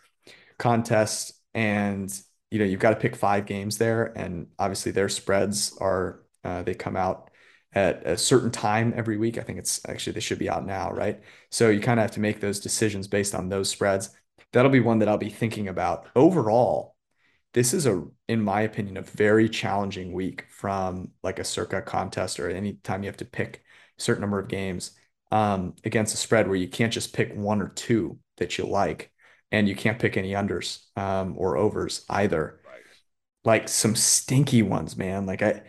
[0.59, 2.13] contest, and
[2.51, 6.63] you know, you've got to pick five games there, and obviously their spreads are uh,
[6.63, 7.31] they come out
[7.75, 9.39] at a certain time every week.
[9.39, 11.21] I think it's actually they should be out now, right?
[11.51, 14.11] So you kind of have to make those decisions based on those spreads.
[14.53, 16.95] That'll be one that I'll be thinking about overall
[17.55, 22.39] this is a in my opinion a very challenging week from like a circa contest
[22.39, 23.63] or any time you have to pick
[23.99, 24.91] a certain number of games
[25.33, 29.11] um, against a spread where you can't just pick one or two that you like
[29.51, 32.83] and you can't pick any unders um, or overs either right.
[33.45, 35.63] like some stinky ones man like i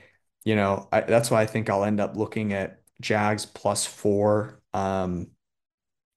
[0.45, 4.61] you know I, that's why i think i'll end up looking at jags plus four
[4.73, 5.27] um,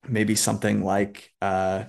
[0.09, 1.85] maybe something like uh,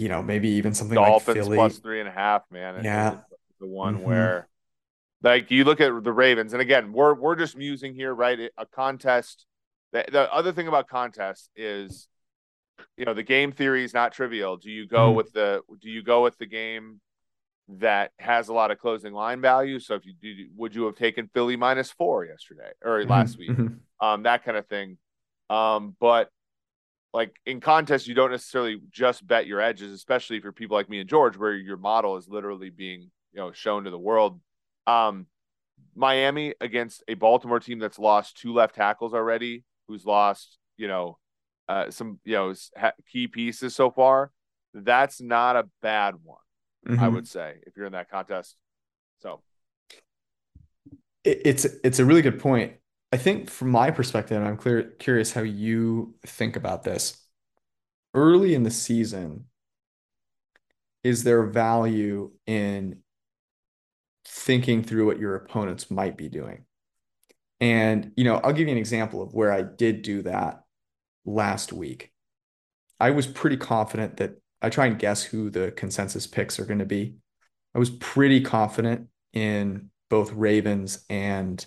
[0.00, 1.56] you know, maybe even something Dolphins like Philly.
[1.56, 2.82] plus three and a half, man.
[2.82, 3.18] Yeah.
[3.60, 4.04] The one mm-hmm.
[4.04, 4.48] where
[5.22, 8.50] like you look at the Ravens, and again, we're we're just musing here, right?
[8.56, 9.44] A contest.
[9.92, 12.08] The, the other thing about contests is,
[12.96, 14.56] you know, the game theory is not trivial.
[14.56, 15.16] Do you go mm-hmm.
[15.16, 17.00] with the do you go with the game
[17.78, 19.78] that has a lot of closing line value?
[19.78, 23.10] So if you do, would you have taken Philly minus four yesterday or mm-hmm.
[23.10, 23.50] last week?
[23.50, 24.04] Mm-hmm.
[24.04, 24.98] Um, that kind of thing.
[25.50, 26.30] Um, but
[27.12, 31.00] like in contests, you don't necessarily just bet your edges, especially for people like me
[31.00, 34.40] and George, where your model is literally being you know shown to the world.
[34.86, 35.26] Um,
[35.94, 41.18] Miami against a Baltimore team that's lost two left tackles already, who's lost you know
[41.68, 42.54] uh, some you know
[43.10, 44.30] key pieces so far.
[44.72, 46.38] That's not a bad one,
[46.86, 47.02] mm-hmm.
[47.02, 48.56] I would say, if you're in that contest.
[49.20, 49.40] So
[51.24, 52.74] it's it's a really good point.
[53.12, 57.16] I think from my perspective, I'm clear, curious how you think about this.
[58.14, 59.46] Early in the season,
[61.02, 63.00] is there value in
[64.24, 66.64] thinking through what your opponents might be doing?
[67.60, 70.62] And, you know, I'll give you an example of where I did do that
[71.24, 72.12] last week.
[72.98, 76.80] I was pretty confident that I try and guess who the consensus picks are going
[76.80, 77.14] to be.
[77.74, 81.64] I was pretty confident in both Ravens and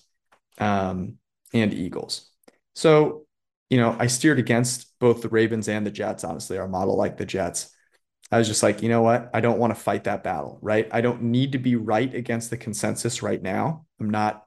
[0.59, 1.17] um,
[1.53, 2.29] and Eagles.
[2.75, 3.25] So,
[3.69, 6.23] you know, I steered against both the Ravens and the Jets.
[6.23, 7.69] Honestly, our model like the Jets.
[8.31, 9.29] I was just like, you know what?
[9.33, 10.87] I don't want to fight that battle, right?
[10.91, 13.85] I don't need to be right against the consensus right now.
[13.99, 14.43] I'm not,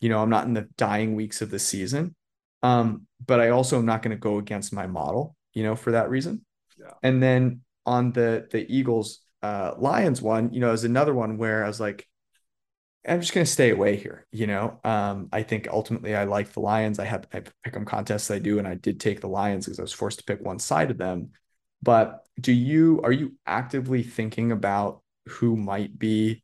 [0.00, 2.14] you know, I'm not in the dying weeks of the season.
[2.62, 5.92] Um, but I also am not going to go against my model, you know, for
[5.92, 6.44] that reason.
[6.78, 6.92] Yeah.
[7.02, 11.64] And then on the the Eagles uh Lions one, you know, is another one where
[11.64, 12.06] I was like,
[13.06, 14.26] I'm just going to stay away here.
[14.32, 16.98] You know, um, I think ultimately I like the Lions.
[16.98, 19.78] I have I pick them contests I do, and I did take the Lions because
[19.78, 21.30] I was forced to pick one side of them.
[21.82, 26.42] But do you are you actively thinking about who might be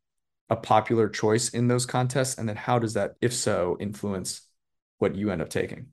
[0.51, 4.43] a popular choice in those contests, and then how does that, if so, influence
[4.99, 5.87] what you end up taking?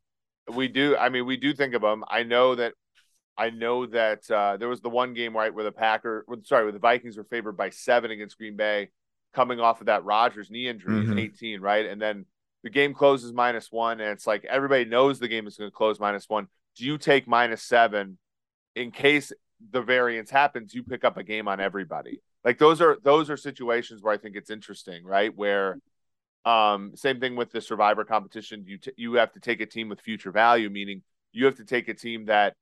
[0.53, 0.97] We do.
[0.97, 2.03] I mean, we do think of them.
[2.09, 2.73] I know that.
[3.37, 6.71] I know that uh, there was the one game right where the Packer, sorry, where
[6.71, 8.89] the Vikings were favored by seven against Green Bay
[9.33, 11.19] coming off of that Rogers knee injury mm-hmm.
[11.19, 11.85] 18, right?
[11.85, 12.25] And then
[12.63, 15.75] the game closes minus one, and it's like everybody knows the game is going to
[15.75, 16.47] close minus one.
[16.75, 18.17] Do you take minus seven
[18.75, 19.31] in case
[19.71, 20.73] the variance happens?
[20.73, 22.21] You pick up a game on everybody.
[22.43, 25.35] Like those are those are situations where I think it's interesting, right?
[25.35, 25.79] Where
[26.45, 28.63] um, same thing with the survivor competition.
[28.65, 31.01] You t- you have to take a team with future value, meaning
[31.33, 32.53] you have to take a team that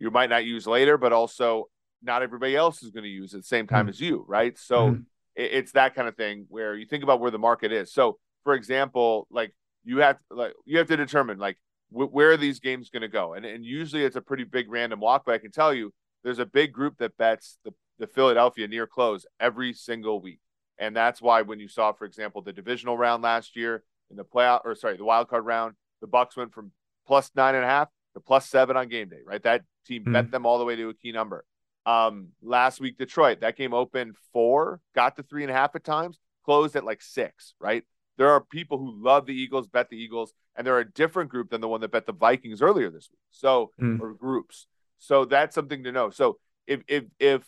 [0.00, 1.68] you might not use later, but also
[2.02, 3.90] not everybody else is going to use at the same time mm-hmm.
[3.90, 4.58] as you, right?
[4.58, 5.00] So mm-hmm
[5.36, 7.92] it's that kind of thing where you think about where the market is.
[7.92, 11.56] So, for example, like you have like you have to determine like
[11.90, 14.70] wh- where are these games going to go, and and usually it's a pretty big
[14.70, 15.22] random walk.
[15.24, 15.92] But I can tell you,
[16.24, 20.40] there's a big group that bets the the Philadelphia near close every single week,
[20.78, 24.24] and that's why when you saw, for example, the divisional round last year in the
[24.24, 26.72] playoff, or sorry, the wild card round, the Bucs went from
[27.06, 29.20] plus nine and a half to plus seven on game day.
[29.24, 30.12] Right, that team mm-hmm.
[30.12, 31.44] bet them all the way to a key number.
[31.86, 35.84] Um, last week, Detroit, that game opened four, got to three and a half at
[35.84, 37.84] times, closed at like six, right?
[38.18, 41.50] There are people who love the Eagles, bet the Eagles, and they're a different group
[41.50, 43.20] than the one that bet the Vikings earlier this week.
[43.30, 43.98] So, mm.
[43.98, 44.66] or groups.
[44.98, 46.10] So that's something to know.
[46.10, 47.42] So if if if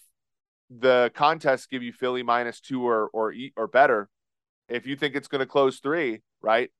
[0.71, 4.09] the contests give you Philly minus two or or or better,
[4.69, 6.71] if you think it's going to close three, right?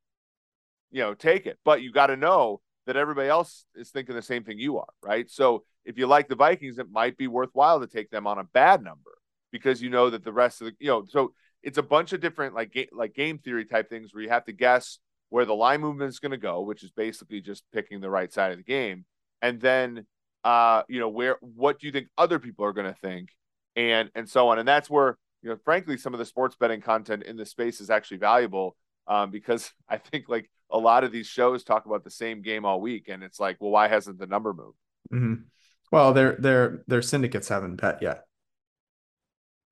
[0.91, 1.59] You know, take it.
[1.65, 4.93] But you got to know that everybody else is thinking the same thing you are,
[5.03, 5.31] right?
[5.31, 8.45] So if you like the Vikings, it might be worthwhile to take them on a
[8.45, 9.11] bad number
[9.51, 12.21] because you know that the rest of the you know so it's a bunch of
[12.21, 15.55] different like ga- like game theory type things where you have to guess where the
[15.55, 18.59] line movement is going to go, which is basically just picking the right side of
[18.59, 19.05] the game,
[19.41, 20.07] and then
[20.45, 23.29] uh you know where what do you think other people are going to think,
[23.77, 26.81] and and so on, and that's where you know frankly some of the sports betting
[26.81, 28.77] content in the space is actually valuable
[29.07, 32.65] um, because I think like a lot of these shows talk about the same game
[32.65, 34.79] all week, and it's like, well, why hasn't the number moved?
[35.13, 35.43] Mm-hmm.
[35.91, 38.25] Well, their their their syndicates haven't bet yet.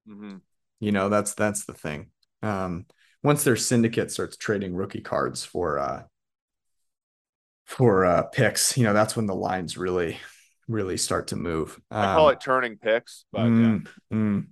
[0.09, 0.37] Mm-hmm.
[0.81, 2.11] You know, that's that's the thing.
[2.43, 2.87] Um,
[3.23, 6.03] once their syndicate starts trading rookie cards for uh
[7.65, 10.19] for uh picks, you know, that's when the lines really
[10.69, 11.81] really start to move.
[11.91, 14.17] Um, I call it turning picks, but mm, yeah.
[14.17, 14.47] mm,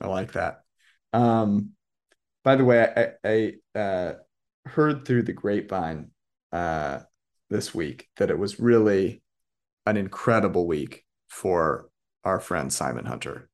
[0.00, 0.62] I like that.
[1.12, 1.70] Um,
[2.42, 4.12] by the way, I, I uh,
[4.66, 6.10] heard through the grapevine
[6.52, 7.00] uh,
[7.50, 9.22] this week that it was really
[9.86, 11.88] an incredible week for
[12.24, 13.48] our friend Simon Hunter.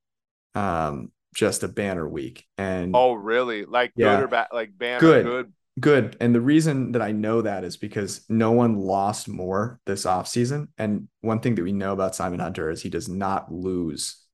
[0.54, 2.44] Um, just a banner week.
[2.56, 3.64] And oh, really?
[3.64, 4.48] Like yeah, good or bad?
[4.52, 5.52] Like banner good, good.
[5.80, 6.16] Good.
[6.20, 10.68] And the reason that I know that is because no one lost more this offseason.
[10.78, 14.24] And one thing that we know about Simon Hunter is he does not lose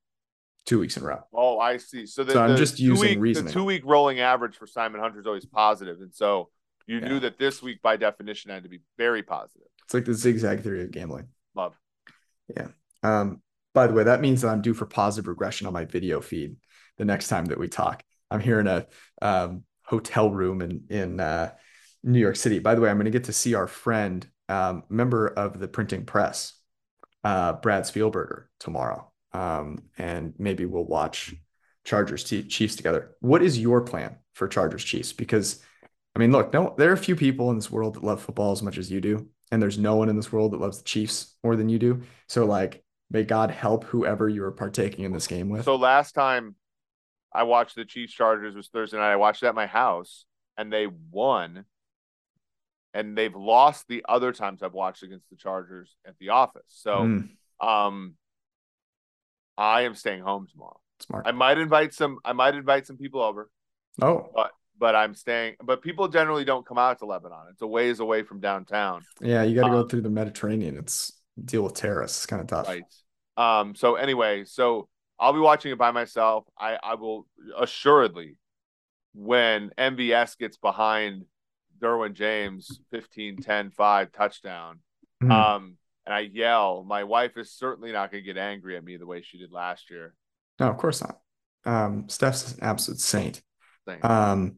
[0.66, 1.20] two weeks in a row.
[1.32, 2.04] Oh, I see.
[2.04, 3.46] So, the, so I'm just using week, reasoning.
[3.46, 6.50] The two week rolling average for Simon Hunter is always positive, and so
[6.90, 7.08] you yeah.
[7.08, 9.68] knew that this week by definition had to be very positive.
[9.84, 11.28] It's like the zigzag theory of gambling.
[11.54, 11.78] Love.
[12.54, 12.68] Yeah.
[13.04, 16.20] Um, by the way, that means that I'm due for positive regression on my video
[16.20, 16.56] feed
[16.98, 18.02] the next time that we talk.
[18.28, 18.86] I'm here in a
[19.22, 21.52] um, hotel room in in uh,
[22.02, 22.58] New York City.
[22.58, 25.68] By the way, I'm going to get to see our friend, um, member of the
[25.68, 26.54] printing press,
[27.22, 31.34] uh, Brad Spielberger tomorrow, um, and maybe we'll watch
[31.84, 33.12] Chargers Chiefs together.
[33.20, 35.12] What is your plan for Chargers Chiefs?
[35.12, 35.62] Because
[36.14, 38.52] I mean, look, no, there are a few people in this world that love football
[38.52, 40.84] as much as you do, and there's no one in this world that loves the
[40.84, 42.02] Chiefs more than you do.
[42.28, 45.64] So, like, may God help whoever you are partaking in this game with.
[45.64, 46.56] So last time
[47.32, 49.12] I watched the Chiefs Chargers was Thursday night.
[49.12, 50.24] I watched it at my house,
[50.56, 51.64] and they won.
[52.92, 56.64] And they've lost the other times I've watched against the Chargers at the office.
[56.66, 57.28] So, mm.
[57.60, 58.14] um,
[59.56, 60.80] I am staying home tomorrow.
[61.00, 61.26] Smart.
[61.26, 62.18] I might invite some.
[62.24, 63.48] I might invite some people over.
[64.02, 64.50] Oh, but
[64.80, 65.54] but I'm staying.
[65.62, 67.44] But people generally don't come out to Lebanon.
[67.50, 69.02] It's a ways away from downtown.
[69.20, 70.76] Yeah, you got to um, go through the Mediterranean.
[70.76, 71.12] It's
[71.44, 72.18] deal with terrorists.
[72.18, 72.66] It's kind of tough.
[72.66, 72.82] Right.
[73.36, 73.76] Um.
[73.76, 74.88] So anyway, so
[75.20, 76.44] I'll be watching it by myself.
[76.58, 77.26] I I will
[77.56, 78.36] assuredly
[79.14, 81.26] when MVS gets behind
[81.80, 84.80] Derwin James 15 10 5 touchdown.
[85.22, 85.32] Mm-hmm.
[85.32, 85.76] Um
[86.06, 89.06] and I yell, my wife is certainly not going to get angry at me the
[89.06, 90.14] way she did last year.
[90.58, 91.20] No, of course not.
[91.64, 93.42] Um, Steph's an absolute saint.
[94.02, 94.56] Um,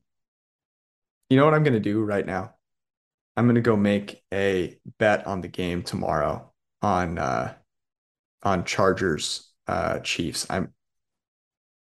[1.33, 2.55] you know what I'm going to do right now?
[3.37, 6.53] I'm going to go make a bet on the game tomorrow
[6.83, 7.55] on uh,
[8.43, 10.47] on Chargers uh, Chiefs.
[10.51, 10.73] I'm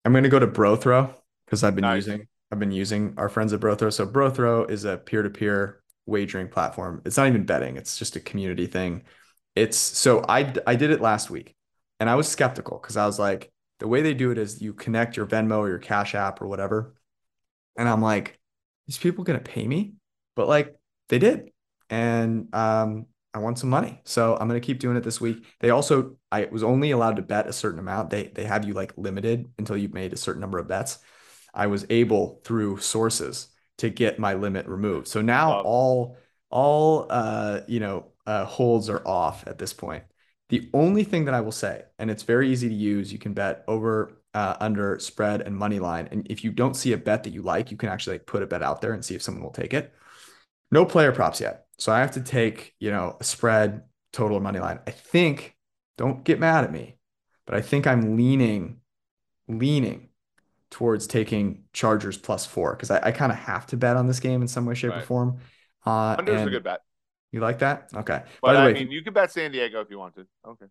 [0.05, 1.15] I'm going to go to Brothrow
[1.45, 2.07] because I've been nice.
[2.07, 3.93] using I've been using our friends at Brothrow.
[3.93, 7.03] So Brothrow is a peer to peer wagering platform.
[7.05, 9.03] It's not even betting; it's just a community thing.
[9.55, 11.55] It's so I I did it last week,
[12.01, 14.73] and I was skeptical because I was like, the way they do it is you
[14.73, 16.95] connect your Venmo or your Cash App or whatever,
[17.77, 18.41] and I'm like,
[18.87, 19.95] these people gonna pay me?
[20.37, 20.75] But like
[21.09, 21.51] they did,
[21.91, 25.45] and um, I want some money, so I'm gonna keep doing it this week.
[25.61, 28.11] They also I was only allowed to bet a certain amount.
[28.11, 30.99] They they have you like limited until you've made a certain number of bets.
[31.53, 35.09] I was able through sources to get my limit removed.
[35.09, 36.17] So now all
[36.51, 40.05] all uh you know uh, holds are off at this point.
[40.49, 43.33] The only thing that I will say, and it's very easy to use, you can
[43.35, 46.09] bet over, uh, under, spread, and money line.
[46.11, 48.43] And if you don't see a bet that you like, you can actually like, put
[48.43, 49.95] a bet out there and see if someone will take it.
[50.71, 54.41] No player props yet, so I have to take you know a spread, total, or
[54.41, 54.81] money line.
[54.87, 55.53] I think.
[55.97, 56.99] Don't get mad at me,
[57.47, 58.81] but I think I'm leaning,
[59.47, 60.09] leaning
[60.71, 64.19] towards taking Chargers plus four because I, I kind of have to bet on this
[64.19, 65.03] game in some way, shape, right.
[65.03, 65.39] or form.
[65.87, 66.81] Uh, Under's a good bet.
[67.31, 67.91] You like that?
[67.95, 68.23] Okay.
[68.43, 70.27] But By the I way, mean, you can bet San Diego if you want to.
[70.45, 70.67] Okay.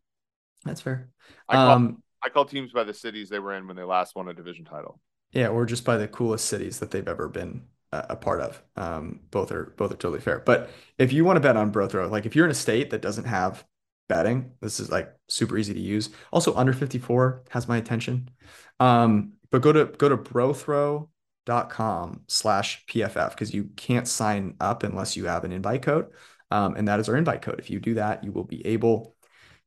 [0.66, 1.10] That's fair.
[1.48, 4.30] I um, I call teams by the cities they were in when they last won
[4.30, 5.00] a division title.
[5.32, 8.62] Yeah, or just by the coolest cities that they've ever been a, a part of.
[8.76, 10.40] Um, both are both are totally fair.
[10.40, 13.02] But if you want to bet on Brothrow, like if you're in a state that
[13.02, 13.66] doesn't have
[14.10, 16.10] betting, this is like super easy to use.
[16.32, 18.30] Also, under 54 has my attention.
[18.80, 25.16] Um, but go to go to brothrow.com slash PFF because you can't sign up unless
[25.16, 26.08] you have an invite code.
[26.52, 27.60] Um, and that is our invite code.
[27.60, 29.13] If you do that, you will be able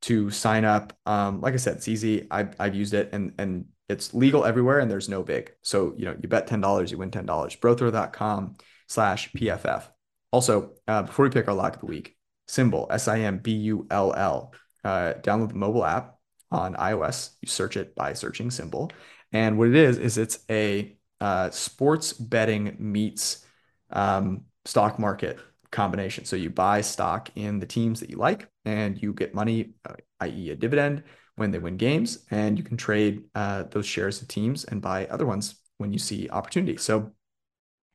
[0.03, 0.93] to sign up.
[1.07, 2.27] Um, like I said, it's easy.
[2.31, 5.53] I've, I've used it and, and it's legal everywhere and there's no big.
[5.63, 7.27] So, you know, you bet $10, you win $10.
[7.27, 8.57] Brothrow.com
[8.89, 9.85] slash PFF.
[10.33, 12.17] Also, uh, before we pick our lock of the week,
[12.49, 14.53] SimBull, S I M B U L L.
[14.85, 16.17] Uh, download the mobile app
[16.51, 17.31] on iOS.
[17.41, 18.93] You search it by searching SimBull.
[19.33, 23.45] And what it is, is it's a uh, sports betting meets
[23.91, 25.39] um, stock market
[25.77, 26.25] combination.
[26.25, 29.93] So you buy stock in the teams that you like, and you get money, uh,
[30.21, 31.03] i.e., a dividend
[31.37, 35.07] when they win games, and you can trade uh, those shares of teams and buy
[35.07, 36.79] other ones when you see opportunity.
[36.79, 37.13] So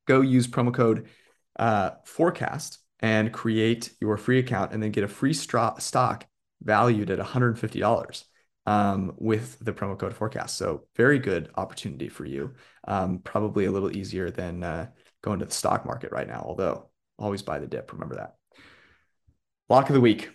[0.08, 1.08] go use promo code
[1.58, 6.28] uh, forecast and create your free account, and then get a free stock
[6.62, 8.24] valued at $150
[8.68, 10.56] um, with the promo code forecast.
[10.56, 12.54] So very good opportunity for you.
[12.88, 14.90] Um, probably a little easier than uh,
[15.24, 16.91] going to the stock market right now, although
[17.22, 17.91] always buy the dip.
[17.93, 18.36] Remember that.
[19.69, 20.32] Lock of the week.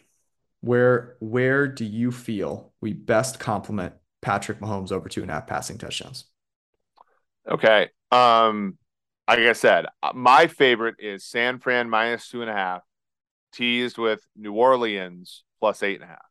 [0.61, 5.47] Where where do you feel we best complement Patrick Mahomes over two and a half
[5.47, 6.25] passing touchdowns?
[7.49, 7.91] Okay.
[8.11, 8.79] Um,
[9.29, 12.83] like I said, uh, my favorite is San Fran minus two and a half,
[13.53, 16.27] teased with New Orleans plus eight and a half.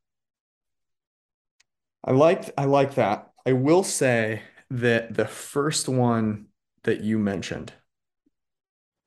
[2.03, 3.31] I like I like that.
[3.45, 6.47] I will say that the first one
[6.83, 7.73] that you mentioned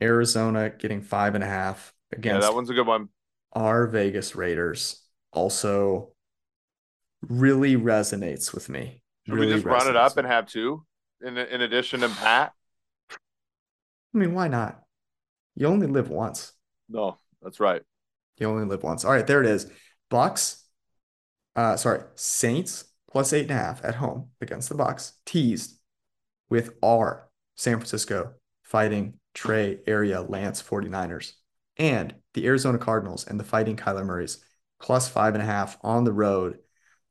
[0.01, 2.42] Arizona getting five and a half against.
[2.42, 3.09] Yeah, that one's a good one.
[3.53, 6.12] Our Vegas Raiders also
[7.22, 9.03] really resonates with me.
[9.26, 10.84] Should really we just run it up and have two
[11.24, 12.53] in in addition to Pat?
[13.11, 14.82] I mean, why not?
[15.55, 16.53] You only live once.
[16.88, 17.82] No, that's right.
[18.38, 19.05] You only live once.
[19.05, 19.70] All right, there it is.
[20.11, 20.62] Bucs.
[21.57, 25.78] Uh, sorry, Saints plus eight and a half at home against the Bucs, teased
[26.49, 31.30] with our San Francisco fighting Trey area Lance 49ers
[31.76, 34.45] and the Arizona Cardinals and the fighting Kyler Murray's
[34.80, 36.59] plus five and a half on the road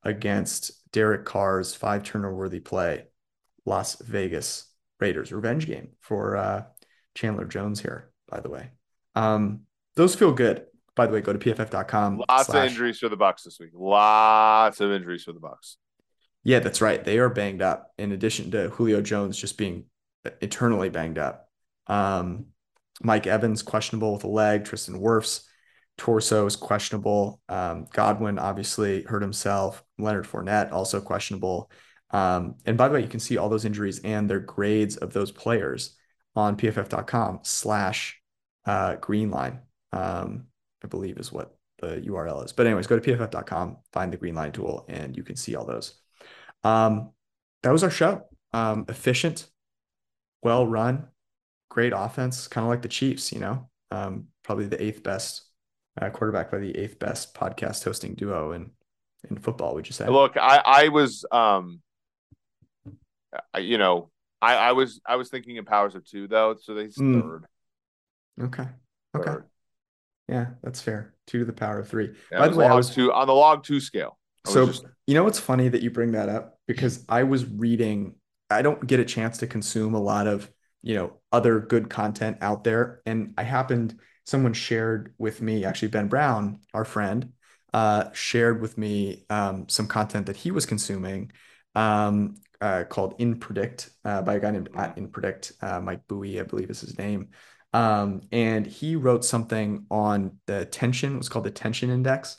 [0.03, 3.05] against Derek Carr's five turner worthy play,
[3.65, 4.69] Las Vegas
[4.99, 6.63] Raiders revenge game for uh,
[7.15, 8.71] Chandler Jones here, by the way.
[9.15, 9.61] Um,
[9.95, 10.65] those feel good.
[10.95, 12.23] By the way, go to pff.com.
[12.27, 12.65] Lots slash...
[12.65, 13.69] of injuries for the Bucs this week.
[13.73, 15.75] Lots of injuries for the Bucs.
[16.43, 17.01] Yeah, that's right.
[17.01, 17.93] They are banged up.
[17.97, 19.85] In addition to Julio Jones just being
[20.41, 21.46] eternally banged up.
[21.87, 22.47] Um,
[23.01, 24.65] Mike Evans questionable with a leg.
[24.65, 25.43] Tristan Wirfs
[25.97, 27.41] torso is questionable.
[27.49, 29.83] Um, Godwin obviously hurt himself.
[29.97, 31.71] Leonard Fournette also questionable.
[32.11, 35.13] Um, and by the way, you can see all those injuries and their grades of
[35.13, 35.95] those players
[36.35, 38.21] on pff.com slash
[38.65, 39.59] uh, green line,
[39.91, 40.45] um,
[40.83, 42.53] I believe is what the URL is.
[42.53, 45.65] But anyways, go to pff.com, find the green line tool, and you can see all
[45.65, 45.95] those.
[46.63, 47.11] Um,
[47.63, 48.23] that was our show.
[48.53, 49.47] Um, efficient,
[50.41, 51.07] well run,
[51.69, 55.43] great offense, kind of like the Chiefs, you know, um, probably the eighth best
[56.01, 58.71] uh, quarterback by the eighth best podcast hosting duo in
[59.29, 59.73] in football.
[59.75, 60.07] Would you say?
[60.07, 61.81] Look, I I was um,
[63.57, 64.09] you know,
[64.41, 67.21] I I was I was thinking in powers of two though, so they mm.
[67.21, 67.45] third.
[68.41, 68.67] Okay.
[69.15, 69.25] Okay.
[69.31, 69.45] Third.
[70.27, 71.13] Yeah, that's fair.
[71.25, 72.13] Two to the power of three.
[72.31, 74.17] Yeah, By the way, I was two on the log two scale.
[74.45, 74.85] so just...
[75.05, 78.15] you know what's funny that you bring that up because I was reading.
[78.49, 80.49] I don't get a chance to consume a lot of
[80.87, 85.89] you know other good content out there, and I happened someone shared with me actually
[85.89, 87.33] Ben Brown, our friend,
[87.73, 91.31] uh, shared with me um, some content that he was consuming
[91.75, 96.07] um, uh, called In Predict uh, by a guy named at In Predict, uh, Mike
[96.07, 97.29] Beuoy, I believe is his name.
[97.73, 102.37] Um, and he wrote something on the tension, it was called the tension index.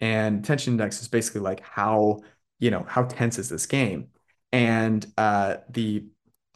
[0.00, 2.20] And tension index is basically like how,
[2.60, 4.08] you know, how tense is this game?
[4.52, 6.06] And uh, the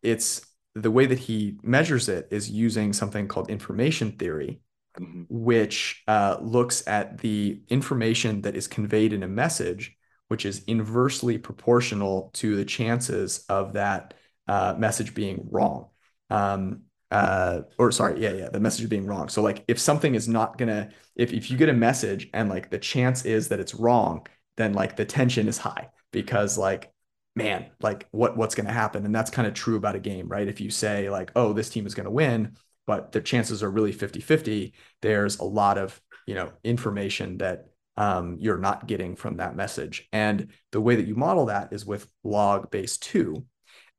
[0.03, 0.48] it's
[0.83, 4.61] the way that he measures it is using something called information theory,
[4.99, 5.23] mm-hmm.
[5.29, 9.97] which uh, looks at the information that is conveyed in a message,
[10.29, 14.15] which is inversely proportional to the chances of that
[14.47, 15.89] uh, message being wrong.
[16.31, 20.29] Um, uh or sorry yeah yeah the message being wrong so like if something is
[20.29, 23.75] not gonna if, if you get a message and like the chance is that it's
[23.75, 24.27] wrong
[24.59, 26.93] then like the tension is high because like
[27.39, 30.49] man like what what's gonna happen and that's kind of true about a game right
[30.49, 33.93] if you say like oh this team is gonna win but the chances are really
[33.93, 37.67] 50 50 there's a lot of you know information that
[37.97, 41.85] um, you're not getting from that message and the way that you model that is
[41.85, 43.45] with log base two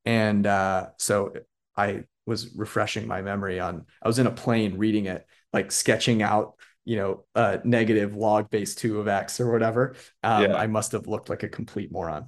[0.05, 1.33] and uh, so
[1.75, 6.21] i was refreshing my memory on I was in a plane reading it, like sketching
[6.21, 6.53] out,
[6.85, 9.95] you know, uh negative log base two of X or whatever.
[10.23, 10.55] Um, yeah.
[10.55, 12.27] I must have looked like a complete moron.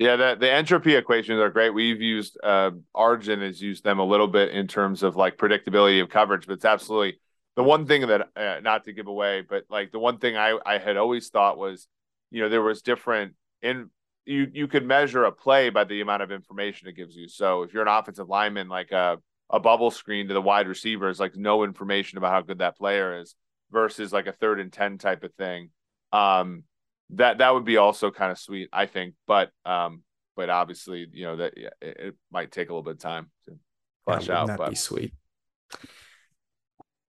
[0.00, 1.74] Yeah, the, the entropy equations are great.
[1.74, 6.02] We've used uh Arjun has used them a little bit in terms of like predictability
[6.02, 7.20] of coverage, but it's absolutely
[7.54, 10.58] the one thing that uh, not to give away, but like the one thing I
[10.64, 11.86] I had always thought was,
[12.30, 13.90] you know, there was different in
[14.24, 17.28] you you could measure a play by the amount of information it gives you.
[17.28, 19.18] So if you're an offensive lineman, like a
[19.50, 23.20] a bubble screen to the wide receivers, like no information about how good that player
[23.20, 23.34] is,
[23.70, 25.68] versus like a third and ten type of thing.
[26.10, 26.64] Um,
[27.14, 29.14] that that would be also kind of sweet, I think.
[29.26, 30.02] But um,
[30.36, 33.58] but obviously, you know that it, it might take a little bit of time to
[34.04, 34.46] flesh yeah, out.
[34.48, 34.70] That but...
[34.70, 35.12] be sweet.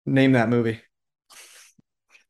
[0.05, 0.81] Name that movie.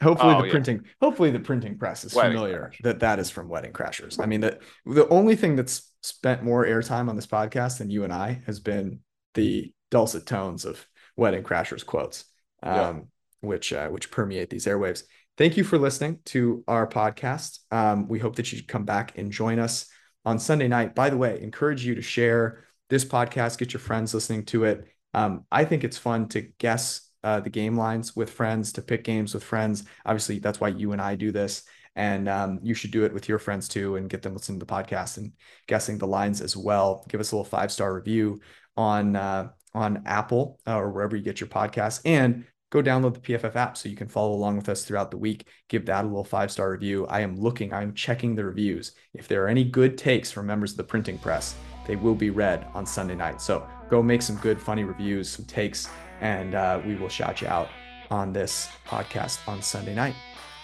[0.02, 3.50] Hopefully oh, the printing, hopefully the printing press is Wedding familiar that that is from
[3.50, 4.22] Wedding Crashers.
[4.22, 8.04] I mean, that the only thing that's spent more airtime on this podcast than you
[8.04, 9.00] and I has been
[9.34, 12.26] the dulcet tones of Wedding Crashers quotes,
[12.62, 12.94] um, yeah.
[13.42, 15.02] which uh, which permeate these airwaves.
[15.38, 17.60] Thank you for listening to our podcast.
[17.72, 19.86] Um, we hope that you come back and join us
[20.26, 20.96] on Sunday night.
[20.96, 24.88] By the way, encourage you to share this podcast, get your friends listening to it.
[25.14, 29.04] Um, I think it's fun to guess uh, the game lines with friends, to pick
[29.04, 29.84] games with friends.
[30.08, 31.64] Obviously, that's why you and I do this.
[31.96, 34.66] And um, you should do it with your friends too and get them listening to
[34.66, 35.34] the podcast and
[35.68, 37.06] guessing the lines as well.
[37.10, 38.40] Give us a little five star review
[38.76, 42.02] on uh, on Apple uh, or wherever you get your podcasts.
[42.06, 45.18] And go download the PFF app so you can follow along with us throughout the
[45.18, 45.48] week.
[45.70, 47.06] Give that a little five star review.
[47.08, 48.94] I am looking, I'm checking the reviews.
[49.14, 51.56] If there are any good takes from members of the printing press,
[51.86, 53.42] they will be read on Sunday night.
[53.42, 55.90] So go make some good, funny reviews, some takes,
[56.22, 57.70] and uh, we will shout you out
[58.12, 60.16] on this podcast on Sunday night.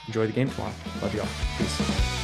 [0.07, 0.73] Enjoy the game tomorrow.
[1.01, 1.27] Love you all.
[1.57, 2.22] Peace.